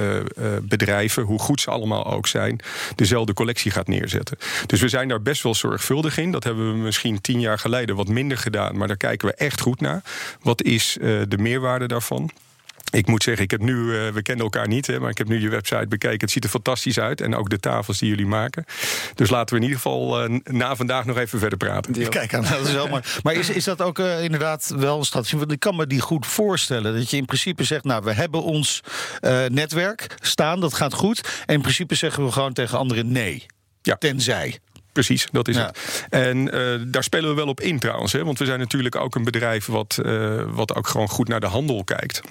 bedrijven, 0.62 1.24
hoe 1.24 1.40
goed 1.40 1.62
ze 1.62 1.70
allemaal 1.70 2.06
ook 2.14 2.28
zijn, 2.28 2.60
dezelfde 2.96 3.34
collectie 3.34 3.72
gaat 3.72 3.88
neerzetten. 3.88 4.38
Dus 4.66 4.82
we 4.82 4.88
zijn 4.88 5.08
daar 5.08 5.22
best 5.22 5.44
wel 5.44 5.56
zorgvuldig 5.56 6.18
in. 6.18 6.32
Dat 6.32 6.44
hebben 6.44 6.72
we 6.72 6.78
misschien 6.78 7.22
tien 7.22 7.40
jaar 7.40 7.60
geleden 7.60 7.96
wat 7.96 8.08
minder 8.08 8.38
gedaan, 8.38 8.78
maar 8.78 8.88
daar 8.88 8.98
kijken 8.98 9.28
we 9.28 9.34
echt 9.34 9.62
goed 9.62 9.82
naar. 9.82 10.02
Wat 10.42 10.64
is 10.64 10.98
de 11.28 11.38
meerwaarde 11.38 11.88
daarvan? 11.88 12.32
Ik 12.92 13.08
moet 13.08 13.24
zeggen, 13.24 13.44
ik 13.44 13.52
heb 13.52 13.62
nu, 13.62 13.74
eh, 13.98 14.14
we 14.14 14.22
kennen 14.22 14.44
elkaar 14.44 14.68
niet, 14.68 14.88
hè, 14.88 15.00
maar 15.00 15.10
ik 15.10 15.18
heb 15.18 15.28
nu 15.28 15.42
je 15.42 15.50
website 15.50 15.88
bekeken. 15.88 16.20
Het 16.20 16.32
ziet 16.32 16.44
er 16.44 16.50
fantastisch 16.50 17.00
uit. 17.00 17.22
En 17.22 17.36
ook 17.36 17.50
de 17.50 17.60
tafels 17.60 18.00
die 18.00 18.10
jullie 18.10 18.26
maken. 18.26 18.66
Dus 19.16 19.30
laten 19.30 19.50
we 19.56 19.62
in 19.62 19.68
ieder 19.68 19.82
geval 19.82 20.24
eh, 20.24 20.40
na 20.44 20.76
vandaag 20.76 21.06
nog 21.06 21.18
even 21.18 21.40
verder 21.40 21.58
praten. 21.58 22.10
Kijk 22.10 22.34
aan, 22.34 22.44
dat 22.50 22.68
is 22.68 22.74
wel 22.74 22.88
mooi. 22.88 23.02
Maar 23.24 23.34
is, 23.34 23.50
is 23.50 23.64
dat 23.64 23.82
ook 23.82 24.00
eh, 24.00 24.24
inderdaad 24.24 24.74
wel 24.76 24.98
een 24.98 25.06
strategie? 25.06 25.38
Want 25.40 25.52
ik 25.52 25.60
kan 25.60 25.76
me 25.76 25.88
die 25.88 26.02
goed 26.02 26.26
voorstellen. 26.26 26.96
Dat 26.96 27.10
je 27.10 27.18
in 27.18 27.26
principe 27.26 27.64
zegt, 27.64 27.84
nou, 27.84 28.04
we 28.04 28.14
hebben 28.14 28.44
ons 28.44 28.82
eh, 29.20 29.46
netwerk 29.46 30.08
staan, 30.22 30.60
dat 30.60 30.74
gaat 30.74 30.94
goed. 30.94 31.44
En 31.46 31.56
in 31.56 31.62
principe 31.62 31.96
zeggen 31.96 32.26
we 32.26 32.32
gewoon 32.32 32.54
tegen 32.54 32.78
anderen 32.78 33.12
nee. 33.12 33.46
Ja. 33.82 33.96
Tenzij. 33.96 34.60
Precies, 34.92 35.28
dat 35.32 35.48
is 35.48 35.56
Ja. 35.56 35.66
het. 35.66 36.06
En 36.10 36.52
eh, 36.52 36.82
daar 36.88 37.04
spelen 37.04 37.30
we 37.30 37.36
wel 37.36 37.48
op 37.48 37.62
in 37.62 37.80
trouwens. 37.80 38.14
Hè, 38.14 38.24
want 38.24 38.40
we 38.40 38.46
zijn 38.46 38.60
natuurlijk 38.60 38.96
ook 38.96 39.16
een 39.16 39.24
bedrijf 39.24 39.66
wat, 39.66 39.98
eh, 40.06 40.42
wat 40.48 40.76
ook 40.76 40.88
gewoon 40.88 41.10
goed 41.10 41.28
naar 41.28 41.40
de 41.40 41.46
handel 41.46 41.84
kijkt. 41.84 42.22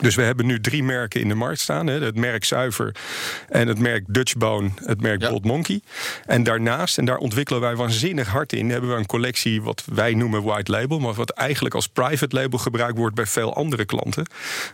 Dus 0.00 0.14
we 0.14 0.22
hebben 0.22 0.46
nu 0.46 0.60
drie 0.60 0.82
merken 0.82 1.20
in 1.20 1.28
de 1.28 1.34
markt 1.34 1.60
staan. 1.60 1.86
Hè, 1.86 2.00
het 2.00 2.16
merk 2.16 2.44
Zuiver 2.44 2.94
en 3.48 3.68
het 3.68 3.78
merk 3.78 4.04
Dutchbone, 4.06 4.70
het 4.84 5.00
merk 5.00 5.20
Ja. 5.22 5.28
Bold 5.30 5.44
Monkey. 5.44 5.80
En 6.26 6.42
daarnaast, 6.42 6.98
en 6.98 7.04
daar 7.04 7.16
ontwikkelen 7.16 7.60
wij 7.60 7.76
waanzinnig 7.76 8.28
hard 8.28 8.52
in... 8.52 8.70
hebben 8.70 8.90
we 8.90 8.96
een 8.96 9.06
collectie 9.06 9.62
wat 9.62 9.82
wij 9.92 10.14
noemen 10.14 10.42
white 10.42 10.70
label... 10.70 10.98
maar 10.98 11.14
wat 11.14 11.30
eigenlijk 11.30 11.74
als 11.74 11.86
private 11.86 12.36
label 12.36 12.58
gebruikt 12.58 12.98
wordt 12.98 13.14
bij 13.14 13.26
veel 13.26 13.54
andere 13.54 13.84
klanten. 13.84 14.26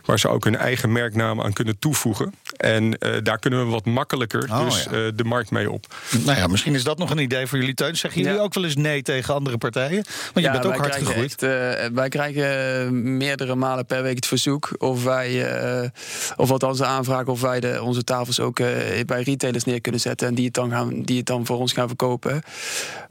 Waar 0.05 0.19
ze 0.19 0.27
ook 0.27 0.43
hun 0.43 0.55
eigen 0.55 0.91
merknaam 0.91 1.41
aan 1.41 1.53
kunnen 1.53 1.79
toevoegen. 1.79 2.33
En 2.57 2.97
eh, 2.97 3.11
daar 3.23 3.39
kunnen 3.39 3.65
we 3.65 3.71
wat 3.71 3.85
makkelijker 3.85 4.47
Oh, 4.51 4.65
dus, 4.65 4.83
ja. 4.83 4.91
eh, 4.91 4.97
de 5.15 5.23
markt 5.23 5.51
mee 5.51 5.71
op. 5.71 5.85
Nou 6.25 6.37
ja, 6.37 6.47
misschien 6.47 6.75
is 6.75 6.83
dat 6.83 6.97
nog 6.97 7.09
een 7.09 7.17
idee 7.17 7.47
voor 7.47 7.57
jullie 7.57 7.73
teun. 7.73 7.95
Zeggen 7.97 8.21
jullie 8.21 8.37
Ja. 8.37 8.43
ook 8.43 8.53
wel 8.53 8.63
eens 8.63 8.75
nee 8.75 9.01
tegen 9.01 9.33
andere 9.33 9.57
partijen? 9.57 10.05
Want 10.33 10.45
je 10.45 10.51
bent 10.51 10.65
ook 10.65 10.75
hard 10.77 10.95
gegroeid. 10.95 11.43
echt, 11.43 11.43
eh, 11.43 11.49
wij 11.93 12.09
krijgen 12.09 13.17
meerdere 13.17 13.55
malen 13.55 13.85
per 13.85 14.01
week 14.03 14.15
het 14.15 14.25
verzoek 14.25 14.75
of 14.77 15.03
wij, 15.03 15.16
eh, 15.25 15.89
of 16.35 16.51
althans 16.51 16.77
de 16.77 16.85
aanvraag 16.85 17.25
of 17.25 17.41
wij 17.41 17.59
de, 17.59 17.81
onze 17.83 18.03
tafels 18.03 18.39
ook 18.39 18.59
eh, 18.59 18.67
bij 19.05 19.21
retailers 19.21 19.63
neer 19.63 19.81
kunnen 19.81 20.01
zetten 20.01 20.27
en 20.27 20.35
die 20.35 20.45
het, 20.45 20.53
dan 20.53 20.69
gaan, 20.69 21.01
die 21.01 21.17
het 21.17 21.25
dan 21.25 21.45
voor 21.45 21.57
ons 21.57 21.73
gaan 21.73 21.87
verkopen. 21.87 22.41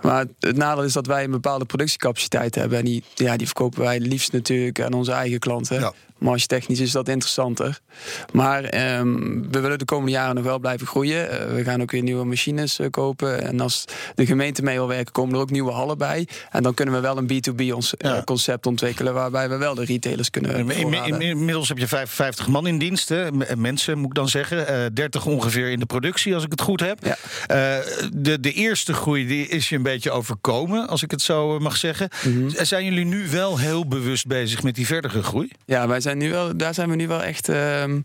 Maar 0.00 0.25
het 0.40 0.56
nadeel 0.56 0.84
is 0.84 0.92
dat 0.92 1.06
wij 1.06 1.25
een 1.25 1.30
bepaalde 1.30 1.64
productiecapaciteit 1.64 2.54
hebben 2.54 2.78
en 2.78 2.84
die, 2.84 3.04
ja, 3.14 3.36
die 3.36 3.46
verkopen 3.46 3.80
wij 3.80 4.00
liefst 4.00 4.32
natuurlijk 4.32 4.80
aan 4.80 4.92
onze 4.92 5.12
eigen 5.12 5.38
klanten. 5.38 5.80
Ja. 5.80 5.92
Marge-technisch 6.18 6.80
is 6.80 6.90
dat 6.92 7.08
interessanter. 7.08 7.80
Maar 8.32 8.64
ehm, 8.64 9.14
we 9.50 9.61
willen 9.61 9.78
de 9.78 9.85
komende 9.85 10.11
jaren 10.12 10.35
nog 10.35 10.44
wel 10.44 10.58
blijven 10.58 10.87
groeien. 10.87 11.30
Eh, 11.30 11.54
we 11.54 11.64
gaan 11.64 11.82
ook 11.82 11.90
weer 11.90 12.02
nieuwe 12.02 12.25
machines 12.25 12.78
eh, 12.78 12.87
kopen. 12.90 13.42
En 13.42 13.61
als 13.61 13.85
de 14.14 14.26
gemeente 14.26 14.62
mee 14.62 14.76
wil 14.76 14.88
werken, 14.88 15.12
komen 15.12 15.35
er 15.35 15.40
ook 15.40 15.50
nieuwe 15.50 15.70
hallen 15.73 15.99
bij. 15.99 16.28
En 16.50 16.62
dan 16.62 16.75
kunnen 16.75 16.94
we 16.94 17.00
wel 17.00 17.16
een 17.18 17.26
B2B 17.32 17.73
ons, 17.75 17.96
eh, 17.96 18.23
concept 18.25 18.66
ontwikkelen... 18.66 19.14
waarbij 19.14 19.49
we 19.49 19.56
wel 19.56 19.75
de 19.75 19.85
retailers 19.85 20.30
kunnen 20.30 20.70
In- 20.70 20.92
in- 20.94 21.20
Inmiddels 21.20 21.68
heb 21.68 21.78
je 21.78 21.87
55 21.88 22.49
man 22.49 22.66
in 22.66 22.78
dienst. 22.78 23.08
Hè? 23.08 23.32
Mensen, 23.56 23.99
moet 23.99 24.08
ik 24.08 24.14
dan 24.14 24.28
zeggen. 24.28 24.66
Eh 24.68 24.85
30 24.92 25.26
ongeveer 25.26 25.70
in 25.70 25.78
de 25.80 25.87
productie, 25.87 26.35
als 26.35 26.44
ik 26.44 26.50
het 26.50 26.61
goed 26.61 26.80
heb. 26.80 26.99
Ja. 27.04 27.16
De, 28.12 28.40
de 28.40 28.52
eerste 28.52 28.92
groei 28.92 29.26
die 29.26 29.49
is 29.49 29.68
je 29.68 29.76
een 29.76 29.82
beetje 29.82 30.11
overkomen, 30.11 30.88
als 30.88 31.02
ik 31.02 31.11
het 31.11 31.23
zo 31.23 31.58
mag 31.58 31.76
zeggen. 31.76 32.08
Mhm. 32.25 32.64
Zijn 32.64 32.85
jullie 32.85 33.04
nu 33.04 33.28
wel 33.30 33.58
heel 33.58 33.87
bewust 33.87 34.26
bezig 34.26 34.62
met 34.62 34.75
die 34.75 34.87
verdere 34.87 35.23
groei? 35.23 35.50
Ja, 35.64 35.88
wij 35.88 36.00
zijn 36.00 36.05
nu 36.14 36.30
wel, 36.30 36.56
daar 36.56 36.75
zijn 36.75 36.90
we 36.90 36.96
nu 36.96 37.08
wel 37.08 37.22
echt 37.22 37.48
ehm, 37.48 38.00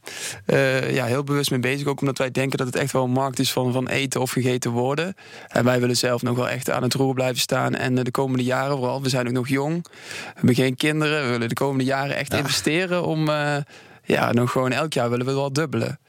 eh, 0.45 0.93
ja, 0.93 1.05
heel 1.05 1.23
bewust 1.23 1.51
mee 1.51 1.59
bezig. 1.59 1.87
Ook 1.87 1.99
omdat 1.99 2.17
wij 2.17 2.31
denken 2.31 2.57
dat 2.57 2.67
het 2.67 2.75
echt 2.75 2.91
wel 2.91 3.03
een 3.03 3.11
markt 3.11 3.39
is 3.39 3.51
van, 3.51 3.73
van 3.73 3.87
eten 3.87 4.21
of 4.21 4.31
gegeten 4.31 4.71
worden. 4.71 5.15
En 5.47 5.63
wij 5.63 5.79
willen 5.79 5.97
zelf 5.97 6.21
nog 6.21 6.35
wel 6.35 6.49
echt 6.49 6.69
aan 6.69 6.83
het 6.83 6.93
roer 6.93 7.13
blijven 7.13 7.39
staan. 7.39 7.75
En 7.75 7.97
eh, 7.97 8.03
de 8.03 8.11
komende 8.11 8.43
jaren 8.43 8.77
vooral, 8.77 9.01
we 9.01 9.09
zijn 9.09 9.27
ook 9.27 9.33
nog 9.33 9.47
jong. 9.47 9.83
We 9.83 10.31
hebben 10.35 10.55
geen 10.55 10.75
kinderen. 10.75 11.23
We 11.23 11.29
willen 11.29 11.49
de 11.49 11.53
komende 11.53 11.83
jaren 11.83 12.15
echt 12.15 12.33
investeren 12.33 13.03
om... 13.03 13.29
eh, 13.29 13.55
ja, 14.03 14.31
nog 14.31 14.51
gewoon 14.51 14.71
elk 14.71 14.93
jaar 14.93 15.09
willen 15.09 15.25
we 15.25 15.33
wel 15.33 15.53
dubbelen. 15.53 15.99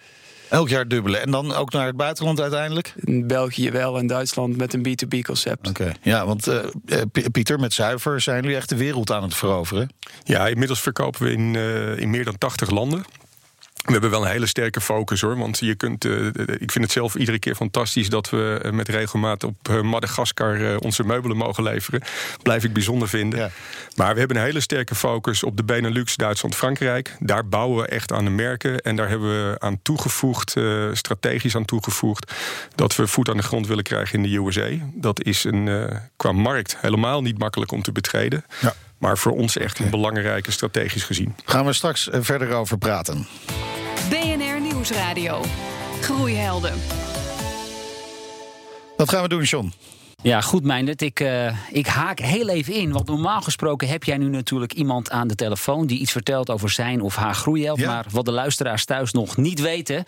Elk 0.52 0.68
jaar 0.68 0.88
dubbelen. 0.88 1.21
En 1.23 1.30
dan 1.30 1.52
ook 1.52 1.73
naar 1.73 1.87
het 1.87 1.97
buitenland 1.97 2.40
uiteindelijk? 2.40 2.94
In 3.04 3.26
België 3.26 3.71
wel 3.71 3.99
en 3.99 4.06
Duitsland 4.06 4.56
met 4.56 4.75
een 4.75 4.87
B2B-concept. 4.88 5.68
Oké. 5.68 5.92
Ja, 6.02 6.26
want 6.26 6.47
eh, 6.47 6.59
eh, 6.87 7.02
Pieter, 7.32 7.61
met 7.61 7.73
zuiver 7.73 8.21
zijn 8.21 8.42
jullie 8.42 8.56
echt 8.56 8.68
de 8.68 8.76
wereld 8.76 9.11
aan 9.11 9.23
het 9.23 9.35
veroveren. 9.35 9.90
Ja, 10.25 10.47
inmiddels 10.47 10.80
verkopen 10.80 11.23
we 11.23 11.32
in, 11.32 11.56
eh, 11.56 11.99
in 11.99 12.11
meer 12.11 12.25
dan 12.25 12.38
80 12.38 12.71
landen. 12.71 13.04
We 13.82 13.92
hebben 13.92 14.10
wel 14.10 14.22
een 14.22 14.30
hele 14.30 14.46
sterke 14.46 14.80
focus 14.80 15.20
hoor. 15.20 15.36
Want 15.36 15.58
je 15.58 15.74
kunt, 15.74 16.04
eh, 16.04 16.26
ik 16.58 16.72
vind 16.72 16.84
het 16.84 16.92
zelf 16.92 17.14
iedere 17.14 17.38
keer 17.38 17.54
fantastisch 17.54 18.08
dat 18.08 18.30
we 18.30 18.60
eh, 18.62 18.72
met 18.72 18.88
regelmaat 18.88 19.44
op 19.44 19.68
eh, 19.68 19.80
Madagaskar 19.80 20.60
eh, 20.60 20.76
onze 20.78 21.04
meubelen 21.04 21.36
mogen 21.36 21.62
leveren. 21.62 22.02
Blijf 22.42 22.64
ik 22.64 22.72
bijzonder 22.72 23.08
vinden. 23.08 23.38
Ja. 23.38 23.50
Maar 23.96 24.12
we 24.12 24.18
hebben 24.18 24.36
een 24.36 24.42
hele 24.42 24.60
sterke 24.60 24.94
focus 24.94 25.42
op 25.42 25.56
de 25.56 25.64
Benelux, 25.64 26.16
Duitsland, 26.16 26.54
Frankrijk. 26.54 27.16
Daar 27.18 27.48
bouwen 27.48 27.82
we 27.82 27.88
echt 27.88 28.12
aan 28.12 28.24
de 28.24 28.30
merken. 28.30 28.80
En 28.80 28.96
daar 28.96 29.08
hebben 29.08 29.28
we 29.28 29.56
aan 29.58 29.78
toegevoegd, 29.82 30.56
eh, 30.56 30.88
strategisch 30.92 31.56
aan 31.56 31.64
toegevoegd, 31.64 32.32
dat 32.74 32.96
we 32.96 33.06
voet 33.06 33.28
aan 33.28 33.36
de 33.36 33.42
grond 33.42 33.66
willen 33.66 33.84
krijgen 33.84 34.24
in 34.24 34.30
de 34.30 34.36
USA. 34.36 34.68
Dat 34.94 35.22
is 35.22 35.44
een, 35.44 35.68
eh, 35.68 35.96
qua 36.16 36.32
markt 36.32 36.76
helemaal 36.80 37.22
niet 37.22 37.38
makkelijk 37.38 37.72
om 37.72 37.82
te 37.82 37.92
betreden. 37.92 38.44
Ja. 38.60 38.74
Maar 38.98 39.18
voor 39.18 39.32
ons 39.32 39.56
echt 39.56 39.78
een 39.78 39.90
belangrijke 39.90 40.50
strategisch 40.50 41.04
gezien. 41.04 41.36
Gaan 41.44 41.66
we 41.66 41.72
straks 41.72 42.10
eh, 42.10 42.20
verder 42.22 42.52
over 42.52 42.78
praten. 42.78 43.26
Nieuwsradio. 44.82 45.42
Groeihelden. 46.00 46.74
Wat 48.96 49.08
gaan 49.08 49.22
we 49.22 49.28
doen, 49.28 49.42
John? 49.42 49.72
Ja, 50.23 50.41
goed, 50.41 50.64
Meindert. 50.64 51.02
Ik, 51.02 51.21
eh, 51.21 51.57
ik 51.71 51.87
haak 51.87 52.19
heel 52.19 52.49
even 52.49 52.75
in. 52.75 52.93
Want 52.93 53.07
normaal 53.07 53.41
gesproken 53.41 53.88
heb 53.88 54.05
jij 54.05 54.17
nu 54.17 54.29
natuurlijk 54.29 54.73
iemand 54.73 55.11
aan 55.11 55.29
de 55.29 55.35
telefoon... 55.35 55.87
die 55.87 55.99
iets 55.99 56.12
vertelt 56.12 56.50
over 56.50 56.71
zijn 56.71 57.00
of 57.00 57.17
haar 57.17 57.35
groeiheld. 57.35 57.79
Ja. 57.79 57.87
Maar 57.87 58.07
wat 58.11 58.25
de 58.25 58.33
luisteraars 58.33 58.85
thuis 58.85 59.12
nog 59.12 59.37
niet 59.37 59.61
weten... 59.61 60.05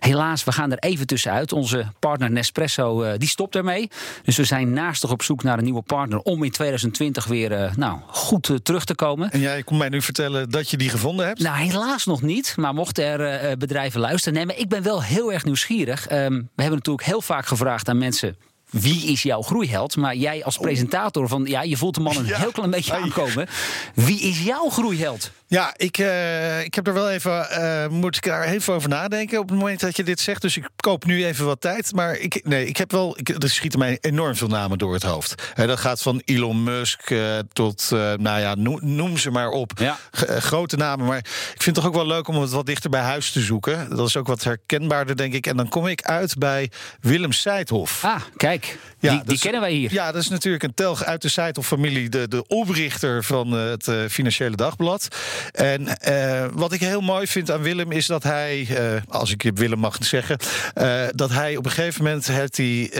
helaas, 0.00 0.44
we 0.44 0.52
gaan 0.52 0.72
er 0.72 0.78
even 0.78 1.06
tussenuit. 1.06 1.52
Onze 1.52 1.86
partner 1.98 2.30
Nespresso, 2.30 3.02
eh, 3.02 3.18
die 3.18 3.28
stopt 3.28 3.56
ermee. 3.56 3.90
Dus 4.22 4.36
we 4.36 4.44
zijn 4.44 4.72
naastig 4.72 5.10
op 5.10 5.22
zoek 5.22 5.42
naar 5.42 5.58
een 5.58 5.64
nieuwe 5.64 5.82
partner... 5.82 6.18
om 6.18 6.42
in 6.42 6.50
2020 6.50 7.24
weer 7.24 7.52
eh, 7.52 7.74
nou, 7.74 7.98
goed 8.06 8.50
terug 8.62 8.84
te 8.84 8.94
komen. 8.94 9.30
En 9.30 9.40
jij 9.40 9.62
kon 9.62 9.76
mij 9.76 9.88
nu 9.88 10.02
vertellen 10.02 10.50
dat 10.50 10.70
je 10.70 10.76
die 10.76 10.88
gevonden 10.88 11.26
hebt? 11.26 11.40
Nou, 11.40 11.56
helaas 11.56 12.06
nog 12.06 12.22
niet. 12.22 12.54
Maar 12.56 12.74
mochten 12.74 13.04
er 13.04 13.58
bedrijven 13.58 14.00
luisteren. 14.00 14.34
Nee, 14.34 14.46
maar 14.46 14.58
ik 14.58 14.68
ben 14.68 14.82
wel 14.82 15.02
heel 15.02 15.32
erg 15.32 15.44
nieuwsgierig. 15.44 16.06
Ehm, 16.06 16.32
we 16.32 16.62
hebben 16.62 16.76
natuurlijk 16.76 17.06
heel 17.06 17.22
vaak 17.22 17.46
gevraagd 17.46 17.88
aan 17.88 17.98
mensen. 17.98 18.36
Wie 18.72 19.06
is 19.06 19.22
jouw 19.22 19.42
groeiheld? 19.42 19.96
Maar 19.96 20.16
jij 20.16 20.44
als 20.44 20.56
presentator 20.58 21.28
van 21.28 21.44
ja, 21.46 21.62
je 21.62 21.76
voelt 21.76 21.94
de 21.94 22.00
man 22.00 22.16
een 22.16 22.24
heel 22.24 22.52
klein 22.52 22.70
beetje 22.70 22.94
aankomen. 22.94 23.48
Wie 23.94 24.20
is 24.20 24.42
jouw 24.42 24.68
groeiheld? 24.68 25.30
Ja, 25.52 25.74
ik, 25.76 25.98
eh, 25.98 26.64
ik 26.64 26.74
heb 26.74 26.86
er 26.86 26.94
wel 26.94 27.10
even, 27.10 27.50
eh, 27.50 27.88
moet 27.88 28.16
ik 28.16 28.22
daar 28.22 28.44
even 28.44 28.74
over 28.74 28.88
nadenken 28.88 29.38
op 29.38 29.48
het 29.48 29.58
moment 29.58 29.80
dat 29.80 29.96
je 29.96 30.02
dit 30.04 30.20
zegt. 30.20 30.42
Dus 30.42 30.56
ik 30.56 30.68
koop 30.76 31.04
nu 31.04 31.24
even 31.26 31.46
wat 31.46 31.60
tijd. 31.60 31.92
Maar 31.94 32.16
ik, 32.16 32.40
nee, 32.44 32.66
ik 32.66 32.76
heb 32.76 32.90
wel, 32.92 33.18
ik, 33.18 33.28
er 33.42 33.50
schieten 33.50 33.78
mij 33.78 33.98
enorm 34.00 34.34
veel 34.36 34.48
namen 34.48 34.78
door 34.78 34.92
het 34.94 35.02
hoofd. 35.02 35.50
Hè, 35.54 35.66
dat 35.66 35.78
gaat 35.80 36.02
van 36.02 36.22
Elon 36.24 36.62
Musk 36.62 37.10
eh, 37.10 37.38
tot, 37.52 37.88
eh, 37.92 38.12
nou 38.12 38.40
ja, 38.40 38.54
noem, 38.54 38.78
noem 38.82 39.18
ze 39.18 39.30
maar 39.30 39.48
op. 39.48 39.72
Ja. 39.74 39.98
Eh, 40.10 40.36
grote 40.36 40.76
namen. 40.76 41.06
Maar 41.06 41.18
ik 41.18 41.26
vind 41.62 41.64
het 41.64 41.74
toch 41.74 41.86
ook 41.86 41.94
wel 41.94 42.06
leuk 42.06 42.28
om 42.28 42.36
het 42.40 42.50
wat 42.50 42.66
dichter 42.66 42.90
bij 42.90 43.00
huis 43.00 43.30
te 43.32 43.40
zoeken. 43.40 43.96
Dat 43.96 44.08
is 44.08 44.16
ook 44.16 44.26
wat 44.26 44.44
herkenbaarder, 44.44 45.16
denk 45.16 45.34
ik. 45.34 45.46
En 45.46 45.56
dan 45.56 45.68
kom 45.68 45.86
ik 45.86 46.02
uit 46.02 46.34
bij 46.38 46.70
Willem 47.00 47.32
Seidhoff. 47.32 48.04
Ah, 48.04 48.20
kijk, 48.36 48.78
Ja, 48.98 49.10
die, 49.12 49.22
die 49.24 49.34
is- 49.34 49.40
kennen 49.40 49.60
wij 49.60 49.72
hier. 49.72 49.92
Ja, 49.92 50.12
dat 50.12 50.22
is 50.22 50.28
natuurlijk 50.28 50.62
een 50.62 50.74
telg 50.74 51.04
uit 51.04 51.22
de 51.22 51.28
Seidhoff-familie, 51.28 52.08
de, 52.08 52.28
de 52.28 52.46
oprichter 52.46 53.24
van 53.24 53.56
eh, 53.56 53.64
het 53.64 53.88
eh, 53.88 53.96
Financiële 54.08 54.56
Dagblad. 54.56 55.08
En 55.52 55.98
eh, 55.98 56.46
wat 56.52 56.72
ik 56.72 56.80
heel 56.80 57.00
mooi 57.00 57.26
vind 57.26 57.50
aan 57.50 57.62
Willem 57.62 57.92
is 57.92 58.06
dat 58.06 58.22
hij, 58.22 58.66
eh, 58.70 59.02
als 59.08 59.32
ik 59.32 59.50
Willem 59.54 59.78
mag 59.78 59.96
zeggen, 60.00 60.36
eh, 60.74 61.04
dat 61.14 61.30
hij 61.30 61.56
op 61.56 61.64
een 61.64 61.70
gegeven 61.70 62.04
moment 62.04 62.26
heeft 62.26 62.56
hij, 62.56 62.90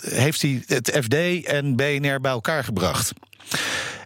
heeft 0.00 0.42
hij 0.42 0.62
het 0.66 0.98
FD 1.02 1.44
en 1.44 1.76
BNR 1.76 2.20
bij 2.20 2.30
elkaar 2.30 2.64
gebracht. 2.64 3.12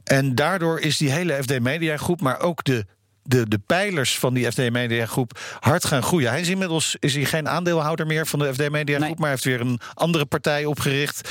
En 0.05 0.35
daardoor 0.35 0.81
is 0.81 0.97
die 0.97 1.11
hele 1.11 1.43
FD 1.43 1.61
Media 1.61 1.97
Groep, 1.97 2.21
maar 2.21 2.41
ook 2.41 2.65
de 2.65 2.87
de, 3.23 3.49
de 3.49 3.59
pijlers 3.67 4.19
van 4.19 4.35
die 4.35 4.51
FD 4.51 4.71
Media 4.71 5.07
Groep 5.07 5.41
hard 5.61 5.85
gaan 5.85 6.03
groeien. 6.03 6.31
Hij 6.31 6.41
is 6.41 6.49
inmiddels 6.49 6.97
is 6.99 7.15
hij 7.15 7.25
geen 7.25 7.49
aandeelhouder 7.49 8.07
meer 8.07 8.27
van 8.27 8.39
de 8.39 8.55
FD 8.55 8.71
Media 8.71 8.97
Groep, 8.97 9.09
Nee. 9.09 9.15
maar 9.19 9.31
heeft 9.31 9.45
weer 9.45 9.61
een 9.61 9.81
andere 9.95 10.25
partij 10.25 10.65
opgericht, 10.65 11.29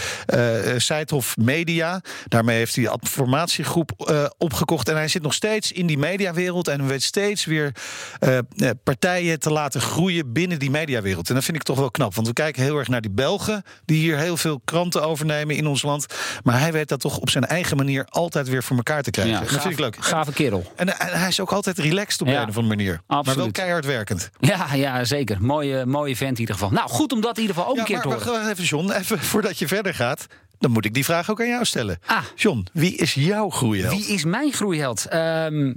Seidhoff 0.78 1.38
Media. 1.38 2.02
Daarmee 2.28 2.58
heeft 2.58 2.76
hij 2.76 2.84
de 2.84 2.98
informatiegroep 3.02 3.92
eh, 3.98 4.26
opgekocht 4.38 4.90
en 4.90 4.96
hij 4.96 5.08
zit 5.08 5.22
nog 5.22 5.34
steeds 5.34 5.72
in 5.72 5.86
die 5.86 5.98
mediawereld 5.98 6.68
en 6.68 6.88
weet 6.88 7.04
steeds 7.04 7.46
weer 7.46 7.72
partijen 8.84 9.40
te 9.40 9.52
laten 9.52 9.82
groeien 9.82 10.34
binnen 10.34 10.60
die 10.60 10.70
mediawereld. 10.72 11.30
En 11.30 11.36
dat 11.36 11.44
vind 11.44 11.58
ik 11.58 11.64
toch 11.64 11.80
wel 11.80 11.92
knap, 11.92 12.16
want 12.16 12.28
we 12.28 12.34
kijken 12.34 12.64
heel 12.64 12.78
erg 12.78 12.88
naar 12.88 13.02
die 13.02 13.12
Belgen 13.12 13.64
die 13.86 13.98
hier 13.98 14.18
heel 14.18 14.38
veel 14.38 14.62
kranten 14.66 15.04
overnemen 15.04 15.56
in 15.56 15.68
ons 15.68 15.82
land, 15.82 16.06
maar 16.44 16.60
hij 16.60 16.72
weet 16.72 16.90
dat 16.90 17.00
toch 17.00 17.18
op 17.18 17.30
zijn 17.30 17.46
eigen 17.46 17.78
manier 17.78 18.06
altijd 18.10 18.50
weer 18.50 18.64
voor 18.64 18.78
elkaar 18.78 19.02
te 19.04 19.12
krijgen. 19.12 19.34
Ja, 19.34 19.40
dat 19.40 19.62
vind 19.62 19.74
ik 19.74 19.80
leuk. 19.80 19.98
Gave 20.00 20.34
kerel. 20.34 20.72
En, 20.76 21.00
en 21.00 21.20
hij 21.20 21.28
is 21.28 21.40
ook 21.40 21.52
altijd 21.52 21.78
relaxed 21.82 22.22
op 22.22 22.28
Ja, 22.28 22.42
een 22.42 22.50
of 22.50 22.58
andere 22.58 22.76
manier. 22.76 23.02
Maar 23.08 23.36
wel 23.36 23.52
keihard 23.52 23.86
werkend. 23.86 24.30
Ja, 24.40 24.74
ja, 24.74 25.04
zeker. 25.04 25.38
Mooie, 25.42 25.86
mooie 25.86 26.16
vent 26.16 26.34
in 26.34 26.40
ieder 26.40 26.56
geval. 26.56 26.70
Nou, 26.72 26.90
goed 26.90 27.12
om 27.12 27.22
dat 27.22 27.36
in 27.36 27.42
ieder 27.42 27.56
geval 27.56 27.70
ook 27.70 27.76
Ja, 27.76 27.82
een 27.82 27.88
keer 27.88 27.96
maar, 27.96 28.04
te 28.04 28.10
maar 28.10 28.26
horen. 28.26 28.40
wacht 28.42 28.52
even, 28.52 28.64
John. 28.64 28.92
Even 28.92 29.20
voordat 29.32 29.60
je 29.60 29.68
verder 29.68 29.94
gaat. 29.94 30.26
Dan 30.60 30.72
moet 30.72 30.86
ik 30.86 30.94
die 30.94 31.06
vraag 31.06 31.30
ook 31.30 31.40
aan 31.42 31.48
jou 31.48 31.66
stellen. 31.66 32.00
Ah. 32.06 32.24
John, 32.36 32.68
wie 32.74 32.96
is 32.96 33.14
jouw 33.14 33.50
groeiheld? 33.50 33.94
Wie 33.96 34.06
is 34.14 34.24
mijn 34.24 34.52
groeiheld? 34.54 35.06
Ehm, 35.06 35.74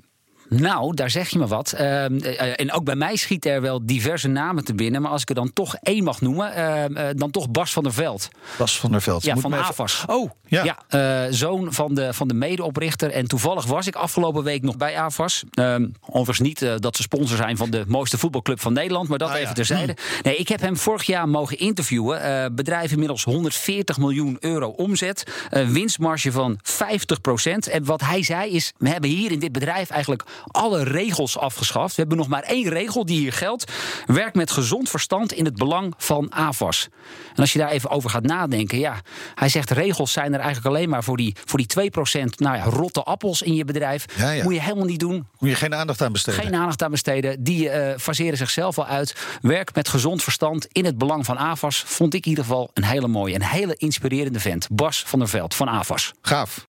nou, 0.48 0.94
daar 0.94 1.10
zeg 1.10 1.28
je 1.28 1.38
me 1.38 1.46
wat. 1.46 1.72
Ehm, 1.72 2.18
eh, 2.18 2.60
en 2.60 2.72
ook 2.72 2.84
bij 2.84 2.94
mij 2.96 3.16
schieten 3.16 3.52
er 3.52 3.60
wel 3.60 3.86
diverse 3.86 4.28
namen 4.28 4.64
te 4.64 4.74
binnen. 4.74 5.02
Maar 5.02 5.10
als 5.10 5.22
ik 5.22 5.28
er 5.28 5.34
dan 5.34 5.52
toch 5.52 5.74
één 5.82 6.04
mag 6.04 6.20
noemen, 6.20 6.54
ehm, 6.54 6.96
eh, 6.96 7.06
dan 7.16 7.30
toch 7.30 7.50
Bas 7.50 7.72
van 7.72 7.82
der 7.82 7.92
Veld. 7.92 8.28
Bas 8.58 8.78
van 8.78 8.90
der 8.90 9.02
Veld. 9.02 9.22
Ja, 9.24 9.32
Moet 9.34 9.42
van 9.42 9.52
even- 9.52 9.64
AFAS. 9.64 10.04
Oh, 10.06 10.30
ja. 10.46 10.64
Ja, 10.64 10.78
eh, 11.26 11.32
zoon 11.32 11.72
van 11.72 11.94
de, 11.94 12.12
van 12.12 12.28
de 12.28 12.34
medeoprichter. 12.34 13.10
En 13.10 13.26
toevallig 13.28 13.64
was 13.66 13.86
ik 13.86 13.94
afgelopen 13.94 14.42
week 14.42 14.62
nog 14.62 14.76
bij 14.76 14.98
AFAS. 14.98 15.44
Ehm 15.50 15.86
overigens 16.06 16.40
niet 16.48 16.82
dat 16.82 16.96
ze 16.96 17.02
sponsor 17.02 17.36
zijn 17.36 17.56
van 17.56 17.70
de 17.70 17.84
mooiste 17.88 18.18
voetbalclub 18.18 18.60
van 18.60 18.72
Nederland. 18.72 19.08
Maar 19.08 19.18
dat 19.18 19.28
Ah, 19.28 19.34
ja. 19.34 19.40
even 19.42 19.54
terzijde. 19.54 19.96
Nee, 20.22 20.36
ik 20.36 20.48
heb 20.48 20.60
hem 20.60 20.76
vorig 20.76 21.02
jaar 21.02 21.28
mogen 21.28 21.58
interviewen. 21.58 22.54
Bedrijf 22.54 22.92
inmiddels 22.92 23.24
140 23.24 23.98
miljoen 23.98 24.36
euro 24.40 24.68
omzet. 24.68 25.24
Een 25.50 25.72
winstmarge 25.72 26.32
van 26.32 26.58
50 26.62 27.20
procent. 27.20 27.66
En 27.68 27.84
wat 27.84 28.00
hij 28.00 28.22
zei 28.22 28.50
is, 28.50 28.72
we 28.78 28.88
hebben 28.88 29.10
hier 29.10 29.32
in 29.32 29.38
dit 29.38 29.52
bedrijf 29.52 29.90
eigenlijk 29.90 30.24
alle 30.46 30.82
regels 30.82 31.38
afgeschaft. 31.38 31.94
We 31.94 32.00
hebben 32.00 32.18
nog 32.18 32.28
maar 32.28 32.42
één 32.42 32.68
regel 32.68 33.06
die 33.06 33.18
hier 33.18 33.32
geldt. 33.32 33.72
Werk 34.06 34.34
met 34.34 34.50
gezond 34.50 34.90
verstand 34.90 35.32
in 35.32 35.44
het 35.44 35.56
belang 35.56 35.94
van 35.96 36.32
AFAS. 36.32 36.88
En 37.34 37.40
als 37.40 37.52
je 37.52 37.58
daar 37.58 37.70
even 37.70 37.90
over 37.90 38.10
gaat 38.10 38.22
nadenken, 38.22 38.78
ja, 38.78 39.00
hij 39.34 39.48
zegt 39.48 39.70
regels 39.70 40.12
zijn 40.12 40.34
er 40.34 40.40
eigenlijk 40.40 40.76
alleen 40.76 40.88
maar 40.88 41.04
voor 41.04 41.16
die, 41.16 41.36
voor 41.44 41.58
die 41.58 41.90
2% 41.90 42.24
nou 42.36 42.56
ja, 42.56 42.64
rotte 42.64 43.02
appels 43.02 43.42
in 43.42 43.54
je 43.54 43.64
bedrijf. 43.64 44.04
Ja, 44.16 44.30
ja. 44.30 44.42
Moet 44.42 44.54
je 44.54 44.60
helemaal 44.60 44.84
niet 44.84 45.00
doen. 45.00 45.26
Moet 45.38 45.50
je 45.50 45.56
geen 45.56 45.74
aandacht 45.74 46.02
aan 46.02 46.12
besteden. 46.12 46.42
Geen 46.42 46.54
aandacht 46.54 46.82
aan 46.82 46.90
besteden. 46.90 47.44
Die 47.44 47.68
eh, 47.68 47.98
faseren 47.98 48.36
zichzelf 48.36 48.78
al 48.78 48.86
uit. 48.86 49.14
Werk 49.40 49.74
met 49.74 49.88
gezond 49.88 50.22
verstand 50.22 50.66
in 50.72 50.84
het 50.84 50.98
belang 50.98 51.24
van 51.24 51.36
AFAS. 51.36 51.82
Vond 51.86 52.14
ik 52.14 52.24
in 52.24 52.30
ieder 52.30 52.44
geval 52.44 52.70
een 52.74 52.84
hele 52.84 53.08
mooie, 53.08 53.34
een 53.34 53.44
hele 53.44 53.74
inspirerende 53.76 54.40
vent. 54.40 54.68
Bas 54.70 55.02
van 55.06 55.18
der 55.18 55.28
Veld 55.28 55.54
van 55.54 55.68
AFAS. 55.68 56.12
Gaaf. 56.22 56.66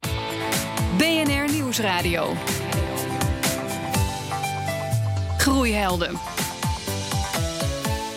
BNR 0.98 1.52
Nieuwsradio. 1.52 2.34
Groeihelden. 5.46 6.35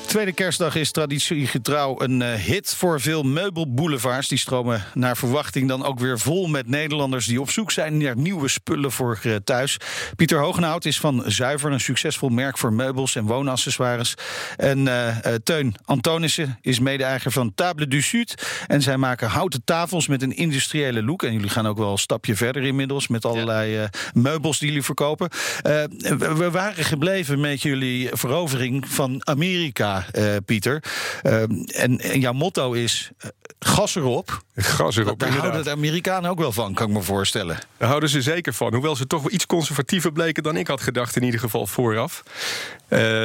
Tweede 0.09 0.33
kerstdag 0.33 0.75
is 0.75 0.91
traditiegetrouw 0.91 2.01
een 2.01 2.21
uh, 2.21 2.35
hit 2.35 2.75
voor 2.75 3.01
veel 3.01 3.23
meubelboulevards. 3.23 4.29
Die 4.29 4.39
stromen 4.39 4.85
naar 4.95 5.17
verwachting 5.17 5.69
dan 5.69 5.85
ook 5.85 5.99
weer 5.99 6.19
vol 6.19 6.47
met 6.47 6.67
Nederlanders 6.67 7.27
die 7.27 7.41
op 7.41 7.51
zoek 7.51 7.71
zijn 7.71 7.97
naar 7.97 8.17
nieuwe 8.17 8.49
spullen 8.49 8.93
voor 8.93 9.21
uh, 9.23 9.37
thuis. 9.45 9.77
Pieter 10.17 10.39
Hogenhout 10.39 10.85
is 10.85 11.01
van 11.01 11.23
Zuiver, 11.27 11.73
een 11.73 11.81
succesvol 11.81 12.29
merk 12.29 12.59
voor 12.59 12.73
meubels 12.73 13.17
en 13.17 13.25
woonaccessoires. 13.25 14.15
En 14.57 14.79
uh, 14.79 15.17
Teun 15.43 15.75
Antonissen 15.85 16.59
is 16.61 16.79
mede-eiger 16.79 17.33
van 17.33 17.55
Table 17.55 17.89
du 17.89 18.03
Sud. 18.03 18.47
En 18.67 18.83
zij 18.83 18.97
maken 18.97 19.29
houten 19.29 19.65
tafels 19.65 20.07
met 20.07 20.23
een 20.23 20.37
industriële 20.37 21.03
look. 21.03 21.23
En 21.23 21.33
jullie 21.33 21.51
gaan 21.51 21.67
ook 21.67 21.79
wel 21.79 21.93
een 21.93 21.99
stapje 21.99 22.37
verder 22.37 22.63
inmiddels 22.63 23.09
met 23.09 23.25
allerlei 23.25 23.89
meubels 24.13 24.59
die 24.59 24.69
jullie 24.69 24.85
verkopen. 24.85 25.29
we 26.19 26.49
waren 26.51 26.85
gebleven 26.85 27.41
met 27.41 27.63
jullie 27.63 28.09
verovering 28.13 28.89
van 28.89 29.21
Amerika, 29.25 29.98
uh, 30.15 30.37
Pieter. 30.45 30.83
Uh, 31.23 31.41
en, 31.43 31.99
en, 32.01 32.21
jouw 32.21 32.33
motto 32.33 32.73
is: 32.73 33.11
uh, 33.25 33.31
gas 33.59 33.95
erop. 33.95 34.43
Gas 34.57 34.97
erop. 34.97 35.19
Daar 35.19 35.31
houden 35.31 35.65
de 35.65 35.71
Amerikanen 35.71 36.31
ook 36.31 36.39
wel 36.39 36.53
van, 36.53 36.75
kan 36.75 36.89
ik 36.89 36.95
me 36.95 37.03
voorstellen. 37.03 37.59
Daar 37.77 37.89
houden 37.89 38.09
ze 38.09 38.23
zeker 38.23 38.53
van. 38.53 38.73
Hoewel 38.73 38.97
ze 38.97 39.07
toch 39.07 39.23
wel 39.23 39.33
iets 39.33 39.47
conservatiever 39.47 40.13
bleken 40.13 40.43
dan 40.43 40.57
ik 40.57 40.67
had 40.67 40.81
gedacht, 40.81 41.17
in 41.17 41.23
ieder 41.23 41.41
geval 41.41 41.67
vooraf. 41.67 42.23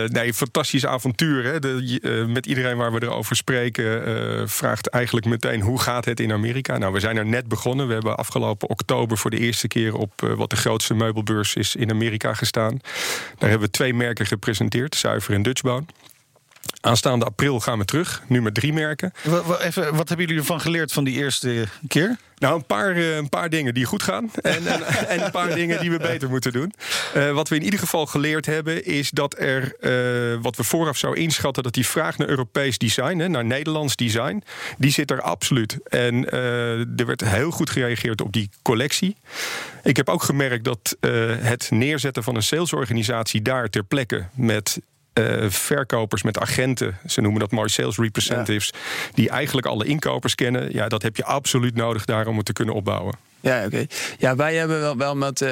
nee, 0.07 0.33
fantastisch 0.33 0.85
avontuur. 0.85 1.43
Hè? 1.43 1.59
De, 1.59 2.25
met 2.27 2.45
iedereen 2.45 2.77
waar 2.77 2.93
we 2.93 3.03
erover 3.03 3.35
spreken, 3.35 4.49
vraagt 4.49 4.87
eigenlijk 4.87 5.25
meteen 5.25 5.61
hoe 5.61 5.79
gaat 5.79 6.05
het 6.05 6.19
in 6.19 6.31
Amerika. 6.31 6.77
Nou, 6.77 6.93
we 6.93 6.99
zijn 6.99 7.17
er 7.17 7.25
net 7.25 7.47
begonnen. 7.47 7.87
We 7.87 7.93
hebben 7.93 8.17
afgelopen 8.17 8.69
oktober 8.69 9.17
voor 9.17 9.31
de 9.31 9.39
eerste 9.39 9.67
keer 9.67 9.95
op 9.95 10.33
wat 10.35 10.49
de 10.49 10.55
grootste 10.55 10.93
meubelbeurs 10.93 11.55
is 11.55 11.75
in 11.75 11.89
Amerika 11.89 12.33
gestaan. 12.33 12.79
Daar 13.37 13.49
hebben 13.49 13.67
we 13.67 13.73
twee 13.73 13.93
merken 13.93 14.25
gepresenteerd, 14.25 14.95
Zuiver 14.95 15.33
en 15.33 15.41
Dutchbone. 15.41 15.85
Aanstaande 16.85 17.25
april 17.25 17.59
gaan 17.59 17.77
we 17.77 17.85
terug, 17.85 18.23
nu 18.27 18.41
met 18.41 18.53
drie 18.53 18.73
merken. 18.73 19.13
Wat, 19.23 19.59
even, 19.59 19.95
wat 19.95 20.07
hebben 20.07 20.25
jullie 20.25 20.41
ervan 20.41 20.61
geleerd 20.61 20.91
van 20.91 21.03
die 21.03 21.15
eerste 21.15 21.67
keer? 21.87 22.17
Nou, 22.37 22.55
een 22.55 22.65
paar, 22.65 22.97
een 22.97 23.29
paar 23.29 23.49
dingen 23.49 23.73
die 23.73 23.85
goed 23.85 24.03
gaan 24.03 24.31
en, 24.41 24.67
en, 24.67 24.83
en 25.07 25.23
een 25.23 25.31
paar 25.31 25.55
dingen 25.55 25.79
die 25.79 25.91
we 25.91 25.97
beter 25.97 26.29
moeten 26.29 26.51
doen. 26.51 26.73
Uh, 27.15 27.31
wat 27.31 27.49
we 27.49 27.55
in 27.55 27.63
ieder 27.63 27.79
geval 27.79 28.05
geleerd 28.05 28.45
hebben, 28.45 28.85
is 28.85 29.09
dat 29.09 29.39
er, 29.39 29.75
uh, 29.79 30.41
wat 30.41 30.55
we 30.55 30.63
vooraf 30.63 30.97
zou 30.97 31.15
inschatten, 31.17 31.63
dat 31.63 31.73
die 31.73 31.87
vraag 31.87 32.17
naar 32.17 32.27
Europees 32.27 32.77
design, 32.77 33.17
hè, 33.17 33.27
naar 33.27 33.45
Nederlands 33.45 33.95
design, 33.95 34.43
die 34.77 34.91
zit 34.91 35.11
er 35.11 35.21
absoluut. 35.21 35.77
En 35.83 36.15
uh, 36.15 36.99
er 36.99 37.05
werd 37.05 37.21
heel 37.21 37.51
goed 37.51 37.69
gereageerd 37.69 38.21
op 38.21 38.33
die 38.33 38.49
collectie. 38.61 39.17
Ik 39.83 39.97
heb 39.97 40.09
ook 40.09 40.23
gemerkt 40.23 40.63
dat 40.63 40.97
het 41.39 41.71
neerzetten 41.71 42.23
van 42.23 42.35
een 42.35 42.43
salesorganisatie 42.43 43.41
daar 43.41 43.69
ter 43.69 43.83
plekke 43.83 44.25
met 44.33 44.79
uh, 45.13 45.49
verkopers 45.49 46.23
met 46.23 46.39
agenten, 46.39 46.97
ze 47.07 47.21
noemen 47.21 47.39
dat 47.39 47.51
mooi 47.51 47.69
sales 47.69 47.97
representatives, 47.97 48.69
ja. 48.73 49.11
die 49.13 49.29
eigenlijk 49.29 49.67
alle 49.67 49.85
inkopers 49.85 50.35
kennen. 50.35 50.73
Ja, 50.73 50.87
dat 50.87 51.01
heb 51.01 51.15
je 51.15 51.25
absoluut 51.25 51.75
nodig 51.75 52.05
daar 52.05 52.27
om 52.27 52.37
het 52.37 52.45
te 52.45 52.53
kunnen 52.53 52.75
opbouwen. 52.75 53.15
Ja, 53.43 53.65
oké. 53.65 53.85
Ja, 54.17 54.35
wij 54.35 54.55
hebben 54.55 54.79
wel, 54.79 54.97
wel 54.97 55.15
met. 55.15 55.41
Uh, 55.41 55.49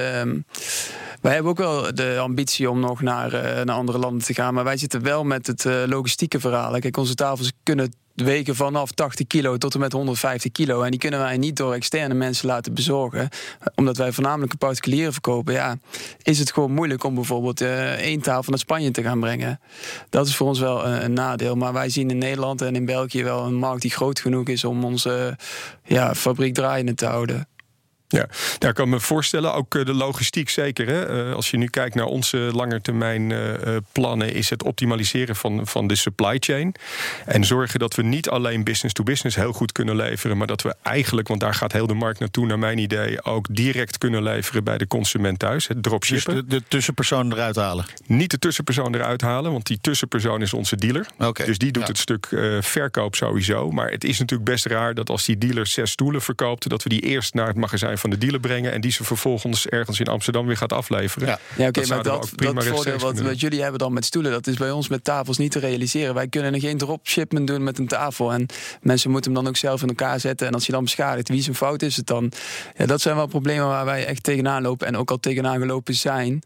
wij 1.22 1.34
hebben 1.34 1.52
ook 1.52 1.58
wel 1.58 1.96
de 1.96 2.18
ambitie 2.20 2.70
om 2.70 2.80
nog 2.80 3.02
naar, 3.02 3.34
uh, 3.34 3.42
naar 3.42 3.76
andere 3.76 3.98
landen 3.98 4.24
te 4.24 4.34
gaan. 4.34 4.54
Maar 4.54 4.64
wij 4.64 4.78
zitten 4.78 5.04
wel 5.04 5.24
met 5.24 5.48
het 5.48 5.66
uh, 5.66 5.84
logistieke 5.86 6.40
verhaal. 6.40 6.80
Kijk, 6.80 6.98
onze 6.98 7.16
tafels 7.16 7.52
kunnen 7.64 7.94
wegen 8.16 8.56
vanaf 8.56 8.92
80 8.92 9.28
kilo 9.28 9.58
tot 9.58 9.74
en 9.74 9.80
met 9.80 9.92
150 9.92 10.52
kilo. 10.52 10.82
En 10.82 10.92
die 10.92 11.00
kunnen 11.00 11.20
wij 11.20 11.38
niet 11.38 11.56
door 11.56 11.74
externe 11.74 12.14
mensen 12.14 12.48
laten 12.48 12.74
bezorgen. 12.74 13.30
Omdat 13.76 13.98
wij 13.98 14.12
voornamelijk 14.12 14.58
particulieren 14.58 15.14
verkopen. 15.14 15.54
Ja, 15.54 15.78
is 16.22 16.40
het 16.40 16.52
gewoon 16.54 16.72
moeilijk 16.72 17.04
om 17.04 17.16
bijvoorbeeld 17.16 17.62
één 17.98 18.22
tafel 18.22 18.50
naar 18.50 18.60
Spanje 18.60 18.92
te 18.92 19.04
gaan 19.04 19.20
brengen. 19.20 19.60
Dat 20.10 20.28
is 20.28 20.36
voor 20.36 20.48
ons 20.48 20.60
wel 20.60 20.86
een, 20.86 21.04
een, 21.04 21.14
nadeel. 21.14 21.56
Maar 21.56 21.74
wij 21.74 21.90
zien 21.90 22.10
in 22.10 22.18
Nederland 22.18 22.62
en 22.62 22.76
in 22.76 22.86
België 22.86 23.24
wel 23.24 23.46
een 23.46 23.56
markt 23.56 23.82
die 23.82 23.92
groot 23.92 24.20
genoeg 24.20 24.48
is 24.48 24.64
om 24.64 24.84
onze 24.84 25.38
ja, 25.84 26.16
fabriek 26.16 26.54
draaiende 26.54 26.96
te 26.96 27.06
houden. 27.06 27.48
Ja, 28.12 28.27
daar 28.58 28.74
kan 28.74 28.86
ik 28.86 28.91
me 28.91 29.00
voorstellen. 29.00 29.53
Ook 29.53 29.86
de 29.86 29.94
logistiek 29.94 30.50
zeker. 30.50 30.88
Hè? 30.88 31.34
Als 31.34 31.51
je 31.51 31.58
nu 31.58 31.68
kijkt 31.68 31.96
naar 31.96 32.06
onze 32.06 32.38
langetermijn 32.38 33.34
plannen, 33.91 34.34
is 34.34 34.50
het 34.50 34.63
optimaliseren 34.63 35.36
van, 35.36 35.68
van 35.68 35.88
de 35.88 35.96
supply 35.96 36.38
chain. 36.39 36.75
En 37.25 37.44
zorgen 37.46 37.80
dat 37.80 37.96
we 37.96 38.03
niet 38.03 38.30
alleen 38.30 38.63
business 38.63 38.94
to 38.94 39.03
business 39.03 39.36
heel 39.36 39.53
goed 39.53 39.72
kunnen 39.72 39.96
leveren, 39.96 40.38
maar 40.38 40.48
dat 40.48 40.62
we 40.62 40.75
eigenlijk, 40.82 41.27
want 41.27 41.39
daar 41.39 41.53
gaat 41.53 41.72
heel 41.72 41.88
de 41.88 41.94
markt 41.94 42.20
naartoe, 42.20 42.46
naar 42.46 42.60
mijn 42.60 42.77
idee, 42.77 43.24
ook 43.24 43.48
direct 43.51 43.98
kunnen 43.98 44.24
leveren 44.24 44.63
bij 44.63 44.77
de 44.77 44.88
consument 44.88 45.39
thuis. 45.39 45.68
Het 45.68 45.84
dropshippen. 45.84 46.34
Dus 46.34 46.44
de, 46.44 46.50
de 46.50 46.63
tussenpersoon 46.68 47.32
eruit 47.32 47.56
halen? 47.56 47.86
Niet 48.06 48.32
de 48.32 48.39
tussenpersoon 48.39 48.96
eruit 48.96 49.22
halen, 49.22 49.51
want 49.51 49.65
die 49.65 49.77
tussenpersoon 49.82 50.41
is 50.41 50.53
onze 50.53 50.75
dealer. 50.75 51.06
Okay. 51.18 51.46
Dus 51.46 51.58
die 51.58 51.72
doet 51.72 51.84
ja. 51.84 51.89
het 51.89 51.98
stuk 51.98 52.27
uh, 52.32 52.62
verkoop 52.62 53.15
sowieso. 53.15 53.72
Maar 53.72 53.91
het 53.91 54.03
is 54.03 54.20
natuurlijk 54.20 54.50
best 54.50 54.65
raar 54.65 54.94
dat 54.94 55.10
als 55.10 55.25
die 55.25 55.38
dealer 55.38 55.68
zes 55.68 55.91
stoelen 55.91 56.22
verkoopt, 56.22 56.70
dat 56.70 56.84
we 56.84 56.89
die 56.89 57.01
eerst 57.01 57.34
naar 57.34 57.48
het 57.48 57.56
magazijn 57.56 57.98
van 58.01 58.10
de 58.10 58.17
dealer 58.17 58.39
brengen 58.39 58.72
en 58.72 58.81
die 58.81 58.92
ze 58.92 59.03
vervolgens 59.03 59.68
ergens 59.68 60.00
in 60.00 60.07
Amsterdam 60.07 60.46
weer 60.46 60.57
gaat 60.57 60.74
afleveren. 60.74 61.27
Ja, 61.27 61.40
ja 61.57 61.68
oké, 61.68 61.79
okay, 61.79 61.96
maar 61.96 62.03
dat, 62.03 62.31
dat 62.35 62.66
voordeel 62.66 62.98
wat, 62.98 63.20
wat 63.20 63.40
jullie 63.40 63.61
hebben 63.61 63.79
dan 63.79 63.94
met 63.94 64.05
stoelen, 64.05 64.31
dat 64.31 64.48
is 64.48 64.55
bij 64.55 64.72
ons 64.72 64.87
met 64.87 65.03
tafels 65.03 65.37
niet 65.37 65.51
te 65.51 65.59
realiseren. 65.59 66.14
Wij 66.14 66.27
kunnen 66.27 66.53
er 66.53 66.59
geen 66.59 66.77
dropshipment 66.77 67.48
doen 67.48 67.64
met 67.64 67.79
een 67.79 67.87
tafel 67.87 68.33
en 68.33 68.46
mensen 68.81 69.11
moeten 69.11 69.31
hem 69.31 69.42
dan 69.42 69.51
ook 69.51 69.57
zelf 69.57 69.81
in 69.81 69.87
elkaar 69.87 70.20
zetten 70.20 70.48
en 70.48 70.53
als 70.53 70.66
je 70.66 70.72
dan 70.72 70.83
beschadigt, 70.83 71.29
wie 71.29 71.42
zijn 71.42 71.55
fout 71.55 71.81
is 71.81 71.98
het 71.98 72.07
dan? 72.07 72.31
Ja, 72.77 72.85
dat 72.85 73.01
zijn 73.01 73.16
wel 73.16 73.27
problemen 73.27 73.68
waar 73.68 73.85
wij 73.85 74.05
echt 74.05 74.24
tegenaan 74.24 74.61
lopen 74.61 74.87
en 74.87 74.98
ook 74.98 75.11
al 75.11 75.20
tegenaan 75.20 75.59
gelopen 75.59 75.94
zijn. 75.94 76.42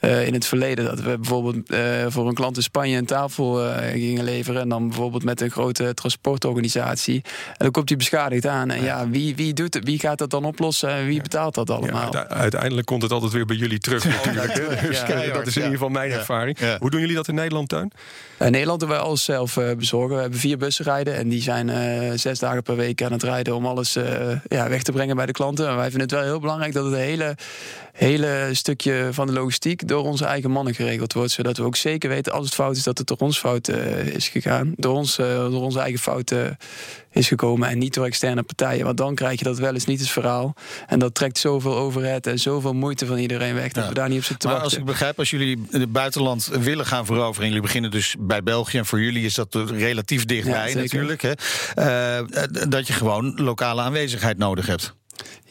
Uh, 0.00 0.26
in 0.26 0.34
het 0.34 0.46
verleden. 0.46 0.84
Dat 0.84 1.00
we 1.00 1.18
bijvoorbeeld 1.18 1.70
uh, 1.70 1.78
voor 2.08 2.28
een 2.28 2.34
klant 2.34 2.56
in 2.56 2.62
Spanje 2.62 2.96
een 2.96 3.06
tafel 3.06 3.64
uh, 3.64 3.76
gingen 3.76 4.24
leveren. 4.24 4.60
En 4.60 4.68
dan 4.68 4.88
bijvoorbeeld 4.88 5.24
met 5.24 5.40
een 5.40 5.50
grote 5.50 5.94
transportorganisatie. 5.94 7.22
En 7.24 7.54
dan 7.58 7.70
komt 7.70 7.88
die 7.88 7.96
beschadigd 7.96 8.46
aan. 8.46 8.70
En 8.70 8.82
ja, 8.82 9.08
wie, 9.08 9.36
wie, 9.36 9.52
doet 9.52 9.74
het, 9.74 9.84
wie 9.84 9.98
gaat 9.98 10.18
dat 10.18 10.30
dan 10.30 10.44
oplossen 10.44 10.90
en 10.90 11.06
wie 11.06 11.22
betaalt 11.22 11.54
dat 11.54 11.70
allemaal? 11.70 12.12
Ja, 12.12 12.28
uiteindelijk 12.28 12.86
komt 12.86 13.02
het 13.02 13.12
altijd 13.12 13.32
weer 13.32 13.46
bij 13.46 13.56
jullie 13.56 13.78
terug 13.78 14.04
natuurlijk. 14.04 14.54
dus 14.86 15.00
ja, 15.00 15.32
dat 15.32 15.46
is 15.46 15.56
in 15.56 15.62
ieder 15.62 15.78
geval 15.78 15.88
mijn 15.88 16.10
ervaring. 16.10 16.58
Hoe 16.78 16.90
doen 16.90 17.00
jullie 17.00 17.16
dat 17.16 17.28
in 17.28 17.34
Nederland, 17.34 17.68
Tuin? 17.68 17.92
In 18.38 18.50
Nederland 18.50 18.80
doen 18.80 18.88
wij 18.88 18.98
alles 18.98 19.24
zelf 19.24 19.58
bezorgen. 19.76 20.14
We 20.14 20.20
hebben 20.20 20.38
vier 20.38 20.58
bussen 20.58 20.84
rijden. 20.84 21.16
En 21.16 21.28
die 21.28 21.42
zijn 21.42 22.18
zes 22.18 22.38
dagen 22.38 22.62
per 22.62 22.76
week 22.76 23.02
aan 23.02 23.12
het 23.12 23.22
rijden 23.22 23.54
om 23.54 23.66
alles 23.66 23.92
ja, 24.48 24.68
weg 24.68 24.82
te 24.82 24.92
brengen 24.92 25.16
bij 25.16 25.26
de 25.26 25.32
klanten. 25.32 25.68
En 25.68 25.76
wij 25.76 25.90
vinden 25.90 26.08
het 26.08 26.10
wel 26.10 26.22
heel 26.22 26.40
belangrijk 26.40 26.72
dat 26.72 26.84
het 26.84 26.94
hele, 26.94 27.36
hele 27.92 28.48
stukje 28.52 29.08
van 29.10 29.26
de 29.26 29.32
logistiek 29.32 29.85
door 29.86 30.04
onze 30.04 30.24
eigen 30.24 30.50
mannen 30.50 30.74
geregeld 30.74 31.12
wordt. 31.12 31.32
Zodat 31.32 31.56
we 31.56 31.62
ook 31.62 31.76
zeker 31.76 32.08
weten 32.08 32.32
als 32.32 32.44
het 32.44 32.54
fout 32.54 32.76
is 32.76 32.82
dat 32.82 32.98
het 32.98 33.06
door 33.06 33.16
ons 33.16 33.38
fout 33.38 33.68
uh, 33.68 34.06
is 34.06 34.28
gegaan. 34.28 34.72
Door, 34.76 34.94
ons, 34.94 35.18
uh, 35.18 35.26
door 35.26 35.62
onze 35.62 35.80
eigen 35.80 36.00
fout 36.00 36.30
uh, 36.30 36.46
is 37.10 37.28
gekomen 37.28 37.68
en 37.68 37.78
niet 37.78 37.94
door 37.94 38.04
externe 38.04 38.42
partijen. 38.42 38.84
Want 38.84 38.96
dan 38.96 39.14
krijg 39.14 39.38
je 39.38 39.44
dat 39.44 39.58
wel 39.58 39.74
eens 39.74 39.84
niet 39.84 40.00
het 40.00 40.08
verhaal. 40.08 40.54
En 40.86 40.98
dat 40.98 41.14
trekt 41.14 41.38
zoveel 41.38 41.76
overheid 41.76 42.26
en 42.26 42.38
zoveel 42.38 42.72
moeite 42.72 43.06
van 43.06 43.18
iedereen 43.18 43.54
weg. 43.54 43.72
Dat 43.72 43.82
ja. 43.82 43.88
we 43.88 43.94
daar 43.94 44.08
niet 44.08 44.18
op 44.18 44.24
zitten 44.24 44.38
te 44.38 44.46
maar 44.46 44.56
wachten. 44.56 44.78
als 44.78 44.88
ik 44.88 44.92
begrijp, 44.92 45.18
als 45.18 45.30
jullie 45.30 45.66
het 45.70 45.92
buitenland 45.92 46.50
willen 46.60 46.86
gaan 46.86 47.06
veroveren... 47.06 47.46
jullie 47.46 47.62
beginnen 47.62 47.90
dus 47.90 48.16
bij 48.18 48.42
België 48.42 48.78
en 48.78 48.86
voor 48.86 49.00
jullie 49.00 49.24
is 49.24 49.34
dat 49.34 49.54
relatief 49.54 50.24
dichtbij 50.24 50.70
ja, 50.70 50.76
natuurlijk. 50.76 51.22
Hè? 51.22 51.32
dat 52.68 52.86
je 52.86 52.92
gewoon 52.92 53.34
lokale 53.36 53.82
aanwezigheid 53.82 54.38
nodig 54.38 54.66
hebt. 54.66 54.94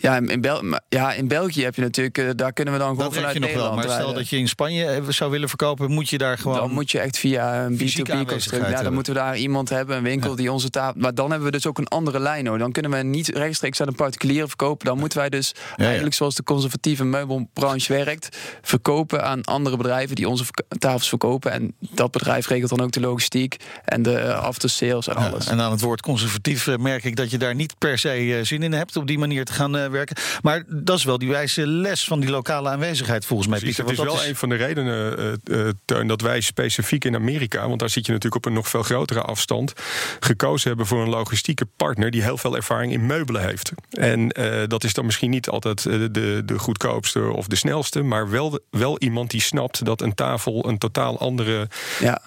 Ja, 0.06 0.20
in, 0.28 0.42
Bel 0.42 0.64
ja, 0.90 1.14
in 1.14 1.28
België 1.28 1.64
heb 1.64 1.76
je 1.76 1.82
natuurlijk, 1.82 2.18
uh, 2.18 2.30
daar 2.36 2.54
kunnen 2.54 2.74
we 2.74 2.80
dan 2.80 2.90
gewoon 2.90 3.06
dat 3.06 3.16
vanuit 3.16 3.34
je 3.34 3.40
nog 3.40 3.50
Nederland 3.50 3.76
wel, 3.76 3.88
maar 3.88 3.96
stel 4.00 4.14
dat 4.14 4.30
je 4.30 4.38
in 4.38 4.48
Spanje 4.48 5.04
zou 5.08 5.32
willen 5.32 5.48
verkopen, 5.48 5.92
moet 5.92 6.10
je 6.10 6.18
daar 6.18 6.38
gewoon. 6.38 6.58
Dan 6.58 6.72
moet 6.72 6.92
je 6.92 7.00
echt 7.00 7.18
via 7.18 7.66
een 7.66 7.78
fysieke 7.78 8.12
B2B 8.12 8.28
constructie. 8.28 8.72
Ja, 8.72 8.84
dan 8.84 8.94
moeten 8.94 9.14
we 9.14 9.20
daar 9.20 9.38
iemand 9.38 9.70
hebben, 9.70 9.98
een 9.98 10.04
winkel 10.04 10.30
Ja. 10.30 10.36
die 10.36 10.52
onze 10.52 10.70
tafel. 10.70 11.02
Maar 11.02 11.14
dan 11.14 11.30
hebben 11.30 11.46
we 11.46 11.54
dus 11.54 11.68
ook 11.68 11.78
een 11.78 11.88
andere 11.88 12.20
lijn 12.20 12.48
hoor. 12.48 12.58
Dan 12.58 12.72
kunnen 12.72 12.92
we 12.92 12.98
niet 12.98 13.28
rechtstreeks 13.28 13.82
aan 13.82 13.88
een 13.88 13.96
particulier 13.96 14.48
verkopen. 14.48 14.86
Dan 14.86 14.98
moeten 14.98 15.18
wij 15.20 15.30
dus 15.30 15.54
ja. 15.76 15.86
eigenlijk 15.86 16.16
zoals 16.16 16.36
de 16.36 16.44
conservatieve 16.44 17.04
meubelbranche 17.04 17.94
werkt, 17.94 18.38
verkopen 18.62 19.24
aan 19.24 19.44
andere 19.44 19.78
bedrijven 19.78 20.16
die 20.16 20.30
onze 20.30 20.44
tafels 20.80 21.10
verkopen. 21.10 21.52
En 21.52 21.76
dat 21.80 22.12
bedrijf 22.12 22.48
regelt 22.48 22.70
dan 22.70 22.82
ook 22.82 22.92
de 22.92 23.00
logistiek 23.00 23.56
en 23.86 24.02
de 24.02 24.12
uh, 24.12 24.40
after 24.40 24.70
sales 24.70 25.08
en 25.08 25.16
alles. 25.16 25.48
en 25.48 25.62
aan 25.62 25.72
het 25.72 25.82
woord 25.82 26.02
conservatief 26.02 26.68
eh, 26.68 26.78
merk 26.78 27.04
ik 27.04 27.16
dat 27.16 27.32
je 27.32 27.38
daar 27.38 27.56
niet 27.56 27.78
per 27.78 27.98
se 27.98 28.10
eh, 28.10 28.44
zin 28.44 28.64
in 28.64 28.74
hebt 28.74 28.96
op 28.96 29.08
die 29.08 29.18
manier 29.18 29.46
te 29.46 29.54
gaan 29.54 29.78
eh, 29.78 29.90
werken. 29.96 30.16
Maar 30.42 30.64
dat 30.68 30.98
is 30.98 31.04
wel 31.04 31.18
die 31.18 31.30
wijze 31.30 31.68
les 31.68 32.04
van 32.04 32.20
die 32.20 32.30
lokale 32.30 32.70
aanwezigheid 32.70 33.26
volgens 33.26 33.50
mij. 33.50 33.60
Precies, 33.60 33.78
Pieter, 33.78 33.96
het 33.96 34.08
is 34.08 34.18
wel 34.20 34.30
een 34.30 34.36
van 34.36 34.50
de 34.50 34.56
redenen, 34.56 35.20
uh, 35.20 35.58
uh, 35.66 35.70
Teun, 35.86 36.08
dat 36.08 36.22
wij 36.22 36.42
specifiek 36.42 37.06
in 37.06 37.16
Amerika, 37.16 37.68
want 37.68 37.80
daar 37.80 37.90
zit 37.90 38.06
je 38.06 38.12
natuurlijk 38.12 38.46
op 38.46 38.52
een 38.52 38.58
nog 38.58 38.68
veel 38.68 38.84
grotere 38.84 39.22
afstand, 39.22 39.74
gekozen 40.20 40.68
hebben 40.68 40.86
voor 40.86 41.02
een 41.02 41.10
logistieke 41.10 41.68
partner 41.78 42.12
die 42.12 42.22
heel 42.22 42.38
veel 42.38 42.56
ervaring 42.56 42.92
in 42.92 43.06
meubelen 43.06 43.42
heeft. 43.42 43.72
En 43.90 44.40
uh, 44.40 44.64
dat 44.68 44.84
is 44.84 44.94
dan 44.94 45.06
misschien 45.06 45.30
niet 45.30 45.50
altijd 45.50 45.84
de, 45.84 46.42
de 46.46 46.60
goedkoopste 46.60 47.22
of 47.22 47.48
de 47.48 47.56
snelste, 47.56 48.02
maar 48.02 48.30
wel, 48.30 48.60
wel 48.70 49.00
iemand 49.00 49.30
die 49.30 49.42
snapt 49.42 49.86
dat 49.86 50.02
een 50.02 50.14
tafel 50.14 50.68
een 50.68 50.78
totaal 50.78 51.20
andere 51.20 51.68
Ja. 52.00 52.22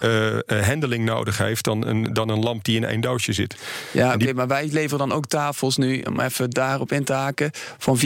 handling 0.63 1.05
nodig 1.05 1.37
heeft 1.37 1.63
dan 1.63 1.87
een, 1.87 2.13
dan 2.13 2.29
een 2.29 2.39
lamp 2.39 2.63
die 2.63 2.75
in 2.75 2.85
één 2.85 3.01
doosje 3.01 3.33
zit. 3.33 3.55
Ja, 3.91 4.17
maar 4.35 4.47
wij 4.47 4.67
leveren 4.71 5.07
dan 5.07 5.11
ook 5.11 5.25
tafels 5.25 5.77
nu, 5.77 6.01
om 6.01 6.19
even 6.19 6.49
daarop 6.49 6.91
in 6.91 7.03
te 7.03 7.13
haken. 7.13 7.48
Van 7.77 7.99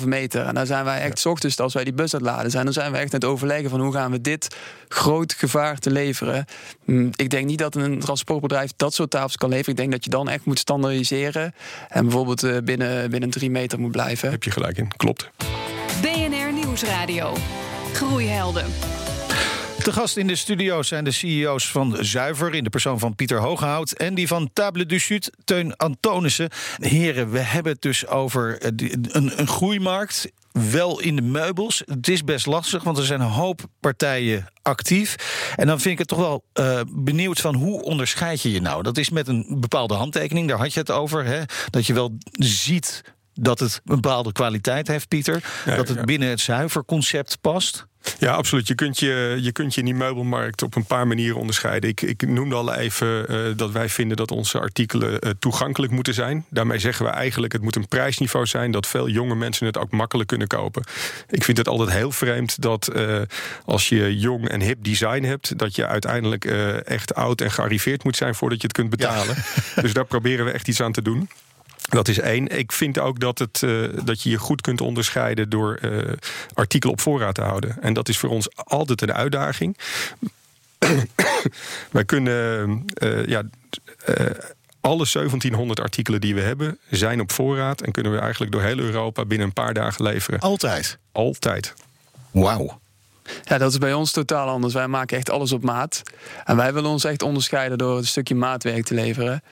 4,5 0.00 0.06
meter. 0.06 0.46
En 0.46 0.54
daar 0.54 0.66
zijn 0.66 0.84
wij 0.84 1.00
echt, 1.00 1.18
s 1.18 1.26
ochtends 1.26 1.58
als 1.60 1.74
wij 1.74 1.84
die 1.84 1.92
bus 1.92 2.14
uitladen 2.14 2.50
zijn, 2.50 2.64
dan 2.64 2.72
zijn 2.72 2.92
we 2.92 2.98
echt 2.98 3.14
aan 3.14 3.20
het 3.20 3.28
overleggen 3.28 3.70
van 3.70 3.80
hoe 3.80 3.92
gaan 3.92 4.10
we 4.10 4.20
dit 4.20 4.56
groot 4.88 5.32
gevaar 5.32 5.78
te 5.78 5.90
leveren. 5.90 6.44
Hm, 6.84 7.08
Ik 7.14 7.30
denk 7.30 7.46
niet 7.46 7.58
dat 7.58 7.74
een 7.74 7.98
transportbedrijf 7.98 8.70
dat 8.76 8.94
soort 8.94 9.10
tafels 9.10 9.36
kan 9.36 9.48
leveren. 9.48 9.70
Ik 9.70 9.76
denk 9.76 9.92
dat 9.92 10.04
je 10.04 10.10
dan 10.10 10.28
echt 10.28 10.44
moet 10.44 10.58
standaardiseren 10.58 11.54
en 11.88 12.02
bijvoorbeeld 12.02 12.42
eh, 12.42 12.56
binnen, 12.64 13.10
binnen 13.10 13.30
3 13.30 13.50
meter 13.50 13.80
moet 13.80 13.92
blijven. 13.92 14.30
Heb 14.30 14.42
je 14.42 14.50
gelijk 14.50 14.78
in, 14.78 14.88
klopt. 14.96 15.30
BNR 16.02 16.52
Nieuwsradio. 16.52 17.36
Groeihelden. 17.92 18.64
Te 19.82 19.92
gast 19.92 20.16
in 20.16 20.26
de 20.26 20.36
studio 20.36 20.82
zijn 20.82 21.04
de 21.04 21.10
CEO's 21.10 21.70
van 21.70 21.96
Zuiver... 22.00 22.54
in 22.54 22.64
de 22.64 22.70
persoon 22.70 22.98
van 22.98 23.14
Pieter 23.14 23.38
Hooghout... 23.38 23.92
en 23.92 24.14
die 24.14 24.26
van 24.26 24.50
Table 24.52 24.86
du 24.86 24.98
Sud, 24.98 25.30
Teun 25.44 25.76
Antonissen. 25.76 26.48
Heren, 26.78 27.30
we 27.30 27.38
hebben 27.38 27.72
het 27.72 27.82
dus 27.82 28.06
over 28.06 28.60
eh, 28.60 28.70
een, 29.02 29.40
een 29.40 29.48
groeimarkt... 29.48 30.30
Wel 30.70 31.00
in 31.00 31.16
de 31.16 31.22
meubels. 31.22 31.82
Het 31.86 32.08
is 32.08 32.24
best 32.24 32.46
lastig, 32.46 32.82
want 32.82 32.98
er 32.98 33.04
zijn 33.04 33.20
een 33.20 33.26
hoop 33.26 33.60
partijen 33.80 34.46
actief. 34.62 35.16
En 35.56 35.66
dan 35.66 35.80
vind 35.80 35.92
ik 35.92 35.98
het 35.98 36.08
toch 36.08 36.18
wel 36.18 36.44
eh, 36.52 36.80
benieuwd 36.88 37.40
van 37.40 37.54
hoe 37.54 37.82
onderscheid 37.82 38.42
je 38.42 38.52
je 38.52 38.60
nou? 38.60 38.82
Dat 38.82 38.98
is 38.98 39.10
met 39.10 39.28
een 39.28 39.56
bepaalde 39.60 39.94
handtekening, 39.94 40.48
daar 40.48 40.58
had 40.58 40.72
je 40.72 40.80
het 40.80 40.90
over. 40.90 41.24
Hè? 41.24 41.42
Dat 41.70 41.86
je 41.86 41.92
wel 41.92 42.16
ziet 42.32 43.02
dat 43.34 43.58
het 43.58 43.80
een 43.84 43.94
bepaalde 43.94 44.32
kwaliteit 44.32 44.88
heeft, 44.88 45.08
Pieter. 45.08 45.44
Ja, 45.64 45.76
dat 45.76 45.88
het 45.88 45.98
ja. 45.98 46.04
binnen 46.04 46.28
het 46.28 46.40
zuiverconcept 46.40 47.40
past. 47.40 47.86
Ja, 48.18 48.32
absoluut. 48.32 48.68
Je 48.68 48.74
kunt 48.74 48.98
je, 48.98 49.38
je 49.40 49.52
kunt 49.52 49.74
je 49.74 49.80
in 49.80 49.86
die 49.86 49.94
meubelmarkt 49.94 50.62
op 50.62 50.74
een 50.74 50.84
paar 50.84 51.06
manieren 51.06 51.38
onderscheiden. 51.38 51.90
Ik, 51.90 52.00
ik 52.00 52.28
noemde 52.28 52.54
al 52.54 52.74
even 52.74 53.28
eh, 53.28 53.38
dat 53.56 53.70
wij 53.70 53.88
vinden 53.88 54.16
dat 54.16 54.30
onze 54.30 54.60
artikelen 54.60 55.20
eh, 55.20 55.30
toegankelijk 55.38 55.92
moeten 55.92 56.14
zijn. 56.14 56.44
Daarmee 56.48 56.78
zeggen 56.78 57.04
we 57.04 57.10
eigenlijk, 57.10 57.52
het 57.52 57.62
moet 57.62 57.76
een 57.76 57.88
prijsniveau 57.88 58.46
zijn 58.46 58.70
dat 58.70 58.86
veel 58.86 59.08
jonge 59.08 59.34
mensen 59.34 59.66
het 59.66 59.78
ook 59.78 59.90
makkelijk 59.90 60.28
kunnen 60.28 60.46
kopen. 60.46 60.84
Ik 61.28 61.44
vind 61.44 61.58
het 61.58 61.68
altijd 61.68 61.90
heel 61.90 62.12
vreemd 62.12 62.62
dat 62.62 62.88
eh, 62.88 63.20
als 63.64 63.88
je 63.88 64.18
jong 64.18 64.48
en 64.48 64.60
hip 64.60 64.84
design 64.84 65.22
hebt, 65.22 65.58
dat 65.58 65.74
je 65.74 65.86
uiteindelijk 65.86 66.44
echt 66.84 67.14
oud 67.14 67.40
en 67.40 67.50
gearriveerd 67.50 68.04
moet 68.04 68.16
zijn 68.16 68.34
voordat 68.34 68.60
je 68.60 68.66
het 68.66 68.76
kunt 68.76 68.90
betalen. 68.90 69.36
Dus 69.82 69.92
daar 69.92 70.04
proberen 70.04 70.44
we 70.44 70.50
echt 70.50 70.68
iets 70.68 70.82
aan 70.82 70.92
te 70.92 71.02
doen. 71.02 71.28
Dat 71.88 72.08
is 72.08 72.18
één. 72.18 72.58
Ik 72.58 72.72
vind 72.72 72.98
ook 72.98 73.20
dat, 73.20 73.38
het, 73.38 73.62
eh, 73.62 73.82
dat 74.04 74.22
je 74.22 74.30
je 74.30 74.38
goed 74.38 74.60
kunt 74.60 74.80
onderscheiden 74.80 75.48
door 75.48 75.74
eh 75.74 76.12
artikelen 76.54 76.94
op 76.94 77.00
voorraad 77.00 77.34
te 77.34 77.40
houden. 77.40 77.82
En 77.82 77.92
dat 77.92 78.08
is 78.08 78.18
voor 78.18 78.30
ons 78.30 78.56
altijd 78.56 79.02
een 79.02 79.12
uitdaging. 79.12 79.78
Wij 81.90 82.04
kunnen 82.04 82.84
eh, 82.94 83.26
ja, 83.26 83.42
alle 84.80 85.06
1700 85.12 85.80
artikelen 85.80 86.20
die 86.20 86.34
we 86.34 86.40
hebben 86.40 86.78
zijn 86.90 87.20
op 87.20 87.32
voorraad 87.32 87.80
en 87.80 87.92
kunnen 87.92 88.12
we 88.12 88.18
eigenlijk 88.18 88.52
door 88.52 88.62
heel 88.62 88.78
Europa 88.78 89.24
binnen 89.24 89.46
een 89.46 89.52
paar 89.52 89.74
dagen 89.74 90.04
leveren. 90.04 90.40
Altijd. 90.40 90.98
Altijd. 91.12 91.74
Wauw. 92.30 92.80
Ja, 93.42 93.58
dat 93.58 93.70
is 93.70 93.78
bij 93.78 93.92
ons 93.92 94.12
totaal 94.12 94.48
anders. 94.48 94.74
Wij 94.74 94.88
maken 94.88 95.16
echt 95.16 95.30
alles 95.30 95.52
op 95.52 95.64
maat. 95.64 96.02
En 96.44 96.56
wij 96.56 96.72
willen 96.72 96.90
ons 96.90 97.04
echt 97.04 97.22
onderscheiden 97.22 97.78
door 97.78 97.96
een 97.96 98.06
stukje 98.06 98.34
maatwerk 98.34 98.84
te 98.84 98.94
leveren. 98.94 99.42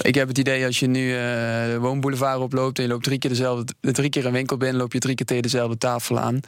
Ik 0.00 0.14
heb 0.14 0.28
het 0.28 0.38
idee 0.38 0.66
als 0.66 0.78
je 0.78 0.86
nu 0.86 1.16
eh, 1.16 1.76
woonboulevard 1.76 2.40
oploopt 2.40 2.78
en 2.78 2.84
je 2.84 2.90
loopt 2.90 3.04
drie 3.04 3.18
keer 3.18 3.30
dezelfde, 3.30 3.74
drie 3.80 4.10
keer 4.10 4.26
een 4.26 4.32
winkel 4.32 4.56
binnen, 4.56 4.80
loop 4.80 4.92
je 4.92 4.98
drie 4.98 5.14
keer 5.14 5.26
tegen 5.26 5.42
dezelfde 5.42 5.78
tafel 5.78 6.18
aan. 6.18 6.40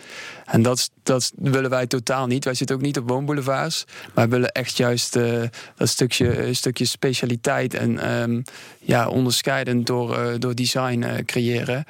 En 0.44 0.62
dat, 0.62 0.90
dat 1.02 1.32
willen 1.36 1.70
wij 1.70 1.86
totaal 1.86 2.26
niet. 2.26 2.44
Wij 2.44 2.54
zitten 2.54 2.76
ook 2.76 2.82
niet 2.82 2.98
op 2.98 3.08
woonboulevards. 3.08 3.84
Maar 4.14 4.28
willen 4.28 4.52
echt 4.52 4.76
juist 4.76 5.16
eh, 5.16 5.42
dat 5.76 5.88
stukje, 5.88 6.30
eh, 6.30 6.54
stukje 6.54 6.84
specialiteit 6.84 7.74
en 7.74 7.98
ehm, 7.98 8.42
ja, 8.80 9.08
onderscheidend 9.08 9.86
door, 9.86 10.38
door 10.38 10.54
design 10.54 11.22
creëren. 11.24 11.84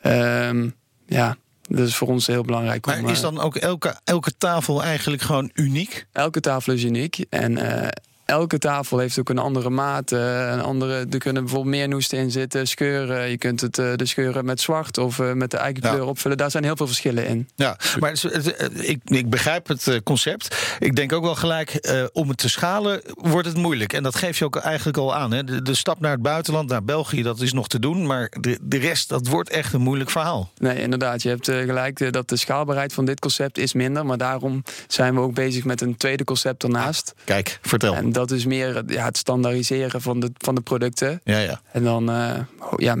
Ehm, 0.00 0.68
ja, 1.06 1.36
dat 1.68 1.86
is 1.86 1.96
voor 1.96 2.08
ons 2.08 2.26
heel 2.26 2.42
belangrijk. 2.42 2.86
Maar 2.86 3.02
om, 3.02 3.08
is 3.08 3.16
eh, 3.16 3.22
dan 3.22 3.40
ook 3.40 3.56
elke, 3.56 4.00
elke 4.04 4.36
tafel 4.38 4.82
eigenlijk 4.82 5.22
gewoon 5.22 5.50
uniek? 5.54 6.06
Elke 6.12 6.40
tafel 6.40 6.72
is 6.72 6.84
uniek. 6.84 7.24
En 7.30 7.58
eh, 7.58 7.88
elke 8.26 8.58
tafel 8.58 8.98
heeft 8.98 9.18
ook 9.18 9.28
een 9.28 9.38
andere 9.38 9.70
maat. 9.70 10.12
eh, 10.12 10.50
een 10.50 10.60
andere, 10.62 11.06
er 11.10 11.18
kunnen 11.18 11.42
bijvoorbeeld 11.44 11.74
meer 11.74 11.88
noesten 11.88 12.18
in 12.18 12.30
zitten, 12.30 12.66
scheuren. 12.66 13.30
Je 13.30 13.38
kunt 13.38 13.60
het, 13.60 13.78
eh, 13.78 13.92
de 13.96 14.06
scheuren 14.06 14.44
met 14.44 14.60
zwart 14.60 14.98
of 14.98 15.18
eh, 15.18 15.32
met 15.32 15.50
de 15.50 15.56
eigen 15.56 15.82
Ja. 15.82 15.90
kleur 15.90 16.04
opvullen. 16.04 16.36
Daar 16.36 16.50
zijn 16.50 16.64
heel 16.64 16.76
veel 16.76 16.86
verschillen 16.86 17.26
in. 17.26 17.48
Ja, 17.54 17.76
maar 17.98 18.10
het- 18.10 18.54
ik, 18.88 19.00
ik 19.04 19.30
begrijp 19.30 19.68
het 19.68 19.88
eh, 19.88 19.96
concept. 20.04 20.56
Ik 20.78 20.96
denk 20.96 21.12
ook 21.12 21.22
wel 21.22 21.34
gelijk, 21.34 21.70
eh, 21.74 22.04
om 22.12 22.28
het 22.28 22.38
te 22.38 22.48
schalen 22.48 23.00
wordt 23.14 23.46
het 23.48 23.56
moeilijk. 23.56 23.92
En 23.92 24.02
dat 24.02 24.14
geef 24.14 24.38
je 24.38 24.44
ook 24.44 24.56
eigenlijk 24.56 24.98
al 24.98 25.14
aan. 25.14 25.32
Hè? 25.32 25.44
De, 25.44 25.62
de 25.62 25.74
stap 25.74 26.00
naar 26.00 26.10
het 26.12 26.22
buitenland, 26.22 26.68
naar 26.68 26.84
België, 26.84 27.22
dat 27.22 27.40
is 27.40 27.52
nog 27.52 27.68
te 27.68 27.78
doen. 27.78 28.06
Maar 28.06 28.32
de, 28.40 28.58
de 28.62 28.78
rest, 28.78 29.08
dat 29.08 29.26
wordt 29.26 29.50
echt 29.50 29.72
een 29.72 29.80
moeilijk 29.80 30.10
verhaal. 30.10 30.50
Nee, 30.58 30.80
inderdaad. 30.80 31.22
Je 31.22 31.28
hebt 31.28 31.48
eh, 31.48 31.58
gelijk 31.58 32.00
eh, 32.00 32.10
dat 32.10 32.28
de 32.28 32.36
schaalbaarheid 32.36 32.92
van 32.92 33.04
dit 33.04 33.20
concept 33.20 33.58
is 33.58 33.72
minder. 33.72 34.06
Maar 34.06 34.18
daarom 34.18 34.62
zijn 34.86 35.14
we 35.14 35.20
ook 35.20 35.34
bezig 35.34 35.64
met 35.64 35.80
een 35.80 35.96
tweede 35.96 36.24
concept 36.24 36.62
ernaast. 36.62 37.14
Kijk, 37.24 37.58
vertel. 37.62 37.94
En 37.94 38.12
dat 38.16 38.30
is 38.30 38.46
meer 38.46 38.76
eh, 38.76 38.82
ja, 38.86 39.04
het 39.04 39.16
standaardiseren 39.16 40.00
van 40.02 40.20
de, 40.20 40.30
van 40.38 40.54
de 40.54 40.60
producten. 40.60 41.20
Ja, 41.24 41.38
ja. 41.38 41.60
En 41.72 41.82
dan 41.84 42.10
eh, 42.10 42.38
ja, 42.76 42.96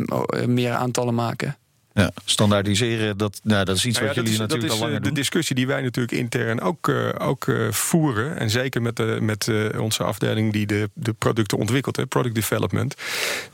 meer 0.46 0.72
aantallen 0.72 1.14
maken. 1.14 1.56
ja. 1.94 2.10
Standaardiseren, 2.24 3.16
dat, 3.18 3.40
nou, 3.42 3.64
dat 3.64 3.76
is 3.76 3.84
iets 3.84 3.98
Nou 3.98 4.08
ja, 4.08 4.14
wat 4.14 4.24
jullie 4.24 4.32
is, 4.32 4.38
natuurlijk 4.38 4.68
dat 4.68 4.76
is 4.76 4.80
al 4.80 4.86
eh, 4.86 4.92
langer 4.92 5.02
de 5.02 5.06
doen. 5.08 5.14
discussie 5.14 5.56
die 5.56 5.66
wij 5.66 5.82
natuurlijk 5.82 6.18
intern 6.18 6.60
ook, 6.60 6.88
eh, 6.88 7.08
ook 7.18 7.48
eh, 7.48 7.70
voeren. 7.72 8.36
En 8.38 8.50
zeker 8.50 8.82
met, 8.82 8.96
de, 8.96 9.18
met 9.20 9.48
eh, 9.48 9.80
onze 9.80 10.02
afdeling 10.04 10.52
die 10.52 10.66
de, 10.66 10.90
de 10.94 11.12
producten 11.12 11.58
ontwikkelt, 11.58 11.96
hè, 11.96 12.06
product 12.06 12.34
development. 12.34 12.94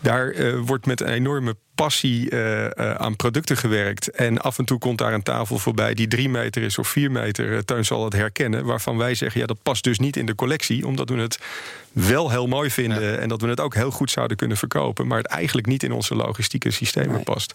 Daar 0.00 0.30
eh, 0.30 0.58
wordt 0.58 0.86
met 0.86 1.00
een 1.00 1.08
enorme 1.08 1.56
passie 1.74 2.30
eh, 2.30 2.64
eh, 2.64 2.94
aan 2.94 3.16
producten 3.16 3.56
gewerkt. 3.56 4.10
En 4.10 4.38
af 4.38 4.58
en 4.58 4.64
toe 4.64 4.78
komt 4.78 4.98
daar 4.98 5.12
een 5.12 5.22
tafel 5.22 5.58
voorbij 5.58 5.94
die 5.94 6.08
drie 6.08 6.28
meter 6.28 6.62
is 6.62 6.78
of 6.78 6.88
vier 6.88 7.10
meter. 7.10 7.64
Teun 7.64 7.84
zal 7.84 8.04
het 8.04 8.12
herkennen. 8.12 8.64
Waarvan 8.64 8.96
wij 8.96 9.14
zeggen, 9.14 9.40
ja, 9.40 9.46
dat 9.46 9.62
past 9.62 9.84
dus 9.84 9.98
niet 9.98 10.16
in 10.16 10.26
de 10.26 10.34
collectie. 10.34 10.86
Omdat 10.86 11.08
we 11.08 11.16
het 11.16 11.38
wel 11.92 12.30
heel 12.30 12.46
mooi 12.46 12.70
vinden. 12.70 13.20
En 13.20 13.28
dat 13.28 13.40
we 13.40 13.48
het 13.48 13.60
ook 13.60 13.74
heel 13.74 13.90
goed 13.90 14.10
zouden 14.10 14.36
kunnen 14.36 14.56
verkopen. 14.56 15.06
Maar 15.06 15.18
het 15.18 15.26
eigenlijk 15.26 15.66
niet 15.66 15.82
in 15.82 15.92
onze 15.92 16.14
logistieke 16.14 16.70
systemen 16.70 17.14
Nee. 17.14 17.22
past. 17.22 17.52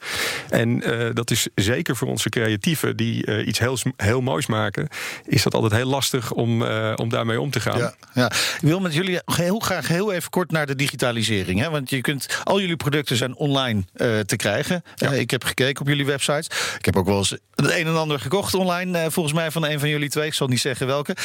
En 0.50 0.84
dat 1.14 1.32
is 1.32 1.48
zeker 1.56 1.96
voor 1.96 2.08
onze 2.08 2.30
creatieven 2.30 2.98
die 2.98 3.46
iets 3.46 3.60
heel, 3.60 3.78
heel 3.96 4.22
moois 4.22 4.46
maken. 4.46 4.88
Is 5.26 5.44
dat 5.44 5.54
altijd 5.54 5.74
heel 5.74 5.90
lastig 5.90 6.32
om, 6.32 6.64
om 6.96 7.10
daarmee 7.10 7.42
om 7.42 7.52
te 7.52 7.60
gaan. 7.60 7.78
Ja, 7.78 7.94
ja. 8.14 8.26
Ik 8.32 8.58
wil 8.62 8.80
met 8.80 8.94
jullie 8.94 9.20
heel 9.26 9.60
graag 9.60 9.88
heel 9.88 10.14
even 10.14 10.30
kort 10.30 10.52
naar 10.52 10.66
de 10.66 10.76
digitalisering. 10.76 11.60
Hè? 11.60 11.70
Want 11.70 11.90
je 11.90 12.02
kunt, 12.02 12.42
al 12.44 12.60
jullie 12.60 12.76
producten 12.76 13.16
zijn 13.16 13.36
online 13.36 13.84
eh, 14.14 14.20
te 14.20 14.36
krijgen. 14.36 14.84
Ja. 14.96 15.12
Eh, 15.12 15.20
ik 15.20 15.32
heb 15.32 15.44
gekeken 15.44 15.82
op 15.82 15.88
jullie 15.88 16.06
websites. 16.06 16.48
Ik 16.78 16.86
heb 16.86 16.96
ook 16.96 17.06
wel 17.06 17.18
eens 17.18 17.36
het 17.56 17.72
een 17.72 17.88
en 17.88 17.98
ander 17.98 18.20
gekocht 18.20 18.54
online. 18.54 18.98
eh, 18.98 19.06
volgens 19.10 19.36
mij 19.36 19.52
van 19.52 19.66
een 19.66 19.80
van 19.80 19.90
jullie 19.90 20.10
twee. 20.10 20.26
Ik 20.26 20.34
zal 20.34 20.48
niet 20.48 20.60
zeggen 20.60 20.88
welke. 20.88 21.16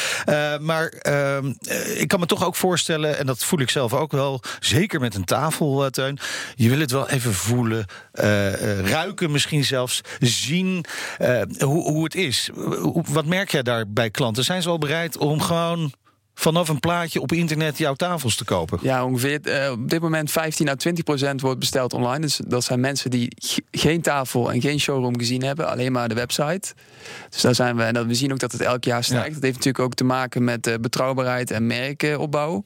Maar 0.60 0.86
ehm, 0.86 1.52
eh, 1.60 2.00
ik 2.00 2.08
kan 2.08 2.20
me 2.20 2.26
toch 2.26 2.44
ook 2.44 2.56
voorstellen, 2.56 3.18
en 3.18 3.26
dat 3.26 3.44
voel 3.44 3.60
ik 3.60 3.70
zelf 3.70 3.92
ook 3.92 4.12
wel. 4.12 4.40
Zeker 4.60 5.00
met 5.00 5.14
een 5.14 5.24
tafel, 5.24 5.90
Teun. 5.90 6.18
Je 6.54 6.68
wil 6.68 6.78
het 6.78 6.90
wel 6.90 7.08
even 7.08 7.34
voelen. 7.34 7.86
ruiken 8.84 9.30
misschien 9.30 9.64
zelfs. 9.64 10.00
Zien 10.18 10.84
hoe, 11.58 11.90
hoe 11.90 12.04
het 12.04 12.14
is. 12.14 12.50
Wat 13.08 13.26
merk 13.26 13.50
jij 13.50 13.62
daar 13.62 13.84
bij 13.92 14.10
klanten? 14.10 14.44
Zijn 14.44 14.62
ze 14.62 14.68
al 14.68 14.78
bereid 14.78 15.16
om 15.16 15.40
gewoon 15.40 15.92
vanaf 16.42 16.68
een 16.68 16.81
plaatje 16.81 17.20
op 17.20 17.33
internet 17.33 17.78
jouw 17.78 17.94
tafels 17.94 18.37
te 18.37 18.44
kopen. 18.44 18.78
Ja, 18.83 19.05
ongeveer 19.05 19.40
eh, 19.40 19.70
op 19.70 19.90
dit 19.90 20.00
moment 20.00 20.31
15 20.31 20.68
à 20.68 20.74
20 20.74 21.05
procent 21.05 21.40
wordt 21.40 21.59
besteld 21.59 21.92
online. 21.92 22.20
Dus 22.20 22.40
dat 22.46 22.64
zijn 22.64 22.81
mensen 22.81 23.11
die 23.11 23.37
geen 23.70 24.02
tafel 24.02 24.52
en 24.52 24.61
geen 24.61 24.81
showroom 24.81 25.18
gezien 25.18 25.42
hebben, 25.42 25.68
alleen 25.68 25.92
maar 25.92 26.09
de 26.09 26.14
website. 26.14 26.74
Dus 27.31 27.40
daar 27.40 27.55
zijn 27.55 27.76
we. 27.76 27.83
En 27.83 27.94
dat, 27.94 28.07
we 28.07 28.14
zien 28.14 28.33
ook 28.33 28.38
dat 28.38 28.52
het 28.52 28.61
elk 28.61 28.85
jaar 28.85 29.05
stijgt. 29.05 29.26
Ja. 29.26 29.33
Dat 29.33 29.42
heeft 29.42 29.57
natuurlijk 29.57 29.85
ook 29.85 29.94
te 29.94 30.05
maken 30.05 30.44
met 30.44 30.66
eh, 30.66 30.74
betrouwbaarheid 30.81 31.50
en 31.50 31.66
merkenopbouw. 31.66 32.64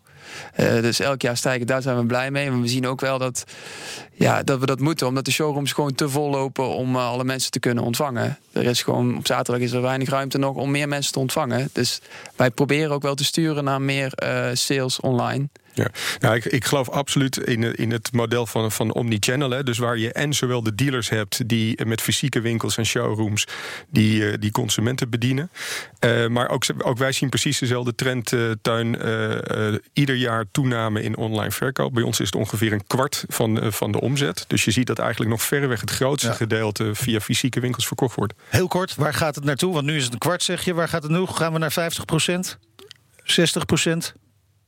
Eh, 0.54 0.80
dus 0.80 1.00
elk 1.00 1.22
jaar 1.22 1.36
stijgen, 1.36 1.66
daar 1.66 1.82
zijn 1.82 1.96
we 1.96 2.06
blij 2.06 2.30
mee. 2.30 2.50
Maar 2.50 2.60
we 2.60 2.68
zien 2.68 2.86
ook 2.86 3.00
wel 3.00 3.18
dat, 3.18 3.44
ja, 4.12 4.42
dat 4.42 4.60
we 4.60 4.66
dat 4.66 4.80
moeten, 4.80 5.06
omdat 5.06 5.24
de 5.24 5.30
showrooms 5.30 5.72
gewoon 5.72 5.94
te 5.94 6.08
vol 6.08 6.30
lopen 6.30 6.68
om 6.68 6.96
eh, 6.96 7.08
alle 7.08 7.24
mensen 7.24 7.50
te 7.50 7.60
kunnen 7.60 7.84
ontvangen. 7.84 8.38
Er 8.52 8.64
is 8.64 8.82
gewoon 8.82 9.16
op 9.16 9.26
zaterdag 9.26 9.62
is 9.62 9.72
er 9.72 9.82
weinig 9.82 10.08
ruimte 10.08 10.38
nog 10.38 10.56
om 10.56 10.70
meer 10.70 10.88
mensen 10.88 11.12
te 11.12 11.18
ontvangen. 11.18 11.68
Dus 11.72 12.00
wij 12.36 12.50
proberen 12.50 12.90
ook 12.90 13.02
wel 13.02 13.14
te 13.14 13.24
sturen 13.24 13.64
naar 13.64 13.82
meer 13.82 14.12
eh, 14.12 14.48
sales 14.52 15.00
online. 15.00 15.48
Ja, 15.76 15.90
nou, 16.18 16.34
ik, 16.34 16.44
ik 16.44 16.64
geloof 16.64 16.88
absoluut 16.90 17.36
in, 17.36 17.74
in 17.74 17.90
het 17.90 18.12
model 18.12 18.46
van, 18.46 18.72
van 18.72 18.92
omnichannel. 18.92 19.50
Hè. 19.50 19.62
Dus 19.62 19.78
waar 19.78 19.98
je 19.98 20.12
en 20.12 20.32
zowel 20.34 20.62
de 20.62 20.74
dealers 20.74 21.08
hebt 21.08 21.48
die 21.48 21.84
met 21.84 22.00
fysieke 22.00 22.40
winkels 22.40 22.76
en 22.76 22.86
showrooms 22.86 23.46
die, 23.90 24.28
eh, 24.30 24.34
die 24.40 24.50
consumenten 24.50 25.10
bedienen. 25.10 25.50
Eh, 25.98 26.26
maar 26.26 26.48
ook, 26.48 26.64
ook 26.78 26.98
wij 26.98 27.12
zien 27.12 27.28
precies 27.28 27.58
dezelfde 27.58 27.94
trend, 27.94 28.32
eh, 28.32 28.40
tuin. 28.62 28.98
eh, 29.00 29.68
eh, 29.72 29.74
ieder 29.92 30.14
jaar 30.14 30.44
toename 30.52 31.02
in 31.02 31.16
online 31.16 31.50
verkoop. 31.50 31.92
Bij 31.94 32.02
ons 32.02 32.20
is 32.20 32.26
het 32.26 32.34
ongeveer 32.34 32.72
een 32.72 32.86
kwart 32.86 33.24
van, 33.28 33.60
eh, 33.60 33.70
van 33.70 33.92
de 33.92 34.00
omzet. 34.00 34.44
Dus 34.48 34.64
je 34.64 34.70
ziet 34.70 34.86
dat 34.86 34.98
eigenlijk 34.98 35.30
nog 35.30 35.42
verreweg 35.42 35.80
het 35.80 35.90
grootste 35.90 36.28
Ja. 36.28 36.34
gedeelte 36.34 36.94
via 36.94 37.20
fysieke 37.20 37.60
winkels 37.60 37.86
verkocht 37.86 38.14
wordt. 38.16 38.34
Heel 38.48 38.68
kort, 38.68 38.94
waar 38.94 39.14
gaat 39.14 39.34
het 39.34 39.44
naartoe? 39.44 39.72
Want 39.72 39.86
nu 39.86 39.96
is 39.96 40.04
het 40.04 40.12
een 40.12 40.18
kwart, 40.18 40.42
zeg 40.42 40.64
je. 40.64 40.74
Waar 40.74 40.88
gaat 40.88 41.02
het 41.02 41.12
nu? 41.12 41.26
Gaan 41.26 41.52
we 41.52 41.58
naar 41.58 41.72
50% 41.72 42.58
60 43.24 43.64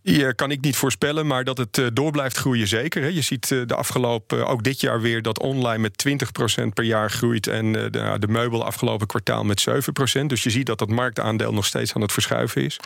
Ja, 0.03 0.33
kan 0.33 0.51
ik 0.51 0.61
niet 0.61 0.77
voorspellen, 0.77 1.27
maar 1.27 1.45
dat 1.45 1.59
het 1.59 1.79
uh, 1.79 1.87
door 1.93 2.11
blijft 2.11 2.37
groeien 2.37 2.69
zeker. 2.69 3.11
Je 3.11 3.21
ziet 3.21 3.51
uh, 3.51 3.67
de 3.67 3.75
afgelopen, 3.75 4.39
uh, 4.39 4.51
ook 4.51 4.63
dit 4.63 4.81
jaar 4.81 5.01
weer, 5.01 5.23
dat 5.23 5.41
online 5.41 5.79
met 5.79 6.05
20% 6.63 6.65
per 6.75 6.85
jaar 6.85 7.11
groeit. 7.11 7.47
En 7.47 7.73
de, 7.73 8.17
de 8.19 8.29
meubel 8.29 8.65
afgelopen 8.65 9.07
kwartaal 9.07 9.45
met 9.45 9.67
7%. 10.21 10.25
Dus 10.27 10.43
je 10.43 10.51
ziet 10.51 10.67
dat 10.67 10.79
dat 10.79 10.89
marktaandeel 10.89 11.53
nog 11.53 11.67
steeds 11.67 11.95
aan 11.95 12.03
het 12.03 12.13
verschuiven 12.13 12.65
is. 12.65 12.81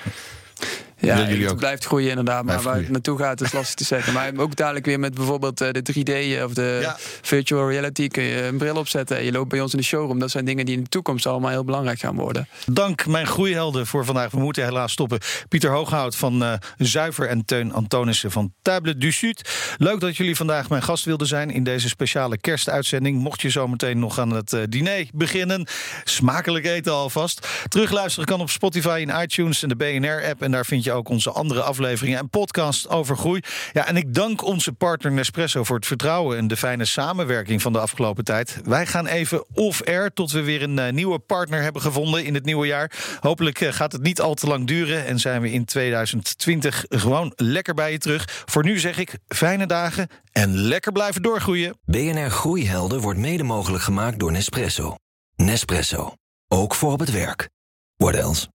Ja, 1.02 1.28
jullie 1.28 1.46
het 1.46 1.56
blijft 1.56 1.84
groeien 1.84 2.08
inderdaad. 2.08 2.44
Maar 2.44 2.62
waar 2.62 2.76
het 2.76 2.90
naartoe 2.90 3.18
gaat 3.18 3.40
is 3.40 3.52
lastig 3.52 3.74
te 3.74 3.84
zeggen. 3.84 4.12
Maar 4.12 4.32
ook 4.36 4.56
dadelijk 4.56 4.86
weer 4.86 5.00
met 5.00 5.14
bijvoorbeeld 5.14 5.58
de 5.58 5.82
3D 5.92 6.44
of 6.44 6.54
de 6.54 6.78
ja. 6.82 6.96
virtual 7.22 7.70
reality... 7.70 8.08
kun 8.08 8.22
je 8.22 8.42
een 8.42 8.58
bril 8.58 8.76
opzetten 8.76 9.16
en 9.16 9.24
je 9.24 9.32
loopt 9.32 9.48
bij 9.48 9.60
ons 9.60 9.72
in 9.72 9.78
de 9.78 9.84
showroom. 9.84 10.18
Dat 10.18 10.30
zijn 10.30 10.44
dingen 10.44 10.66
die 10.66 10.76
in 10.76 10.82
de 10.82 10.88
toekomst 10.88 11.26
allemaal 11.26 11.50
heel 11.50 11.64
belangrijk 11.64 11.98
gaan 11.98 12.16
worden. 12.16 12.48
Dank 12.66 13.06
mijn 13.06 13.26
groeihelden 13.26 13.86
voor 13.86 14.04
vandaag. 14.04 14.30
We 14.30 14.38
moeten 14.38 14.64
helaas 14.64 14.92
stoppen. 14.92 15.18
Pieter 15.48 15.70
Hooghout 15.70 16.16
van 16.16 16.42
uh, 16.42 16.52
Zuiver 16.76 17.28
en 17.28 17.44
Teun 17.44 17.72
Antonissen 17.72 18.30
van 18.30 18.52
Table 18.62 18.96
du 18.96 19.12
Sud. 19.12 19.50
Leuk 19.78 20.00
dat 20.00 20.16
jullie 20.16 20.36
vandaag 20.36 20.68
mijn 20.68 20.82
gast 20.82 21.04
wilden 21.04 21.26
zijn 21.26 21.50
in 21.50 21.64
deze 21.64 21.88
speciale 21.88 22.38
kerstuitzending. 22.38 23.18
Mocht 23.18 23.42
je 23.42 23.50
zometeen 23.50 23.98
nog 23.98 24.18
aan 24.18 24.30
het 24.30 24.52
uh, 24.52 24.60
diner 24.68 25.06
beginnen, 25.14 25.66
smakelijk 26.04 26.64
eten 26.64 26.92
alvast. 26.92 27.48
Terugluisteren 27.68 28.28
kan 28.28 28.40
op 28.40 28.50
Spotify, 28.50 29.04
in 29.08 29.22
iTunes 29.22 29.62
en 29.62 29.68
de 29.68 29.76
BNR-app. 29.76 30.42
En 30.42 30.50
daar 30.50 30.66
vind 30.66 30.84
je 30.84 30.91
ook 30.92 31.08
onze 31.08 31.30
andere 31.30 31.62
afleveringen 31.62 32.18
en 32.18 32.30
podcast 32.30 32.88
over 32.88 33.16
groei. 33.16 33.40
Ja, 33.72 33.86
en 33.86 33.96
ik 33.96 34.14
dank 34.14 34.44
onze 34.44 34.72
partner 34.72 35.12
Nespresso 35.12 35.64
voor 35.64 35.76
het 35.76 35.86
vertrouwen 35.86 36.38
en 36.38 36.48
de 36.48 36.56
fijne 36.56 36.84
samenwerking 36.84 37.62
van 37.62 37.72
de 37.72 37.78
afgelopen 37.78 38.24
tijd. 38.24 38.60
Wij 38.64 38.86
gaan 38.86 39.06
even 39.06 39.44
off-air 39.54 40.12
tot 40.12 40.30
we 40.30 40.42
weer 40.42 40.62
een 40.62 40.78
uh, 40.78 40.88
nieuwe 40.88 41.18
partner 41.18 41.62
hebben 41.62 41.82
gevonden 41.82 42.24
in 42.24 42.34
het 42.34 42.44
nieuwe 42.44 42.66
jaar. 42.66 42.92
Hopelijk 43.20 43.60
uh, 43.60 43.72
gaat 43.72 43.92
het 43.92 44.02
niet 44.02 44.20
al 44.20 44.34
te 44.34 44.46
lang 44.46 44.66
duren 44.66 45.06
en 45.06 45.18
zijn 45.18 45.40
we 45.40 45.50
in 45.50 45.64
2020 45.64 46.84
gewoon 46.88 47.32
lekker 47.36 47.74
bij 47.74 47.92
je 47.92 47.98
terug. 47.98 48.42
Voor 48.44 48.64
nu 48.64 48.78
zeg 48.78 48.98
ik 48.98 49.18
fijne 49.28 49.66
dagen 49.66 50.08
en 50.32 50.56
lekker 50.56 50.92
blijven 50.92 51.22
doorgroeien. 51.22 51.78
BNR 51.84 52.30
Groeihelden 52.30 53.00
wordt 53.00 53.18
mede 53.18 53.42
mogelijk 53.42 53.82
gemaakt 53.82 54.18
door 54.18 54.32
Nespresso. 54.32 54.94
Nespresso. 55.36 56.14
Ook 56.48 56.74
voor 56.74 56.92
op 56.92 57.00
het 57.00 57.10
werk. 57.10 57.48
What 57.96 58.14
else? 58.14 58.48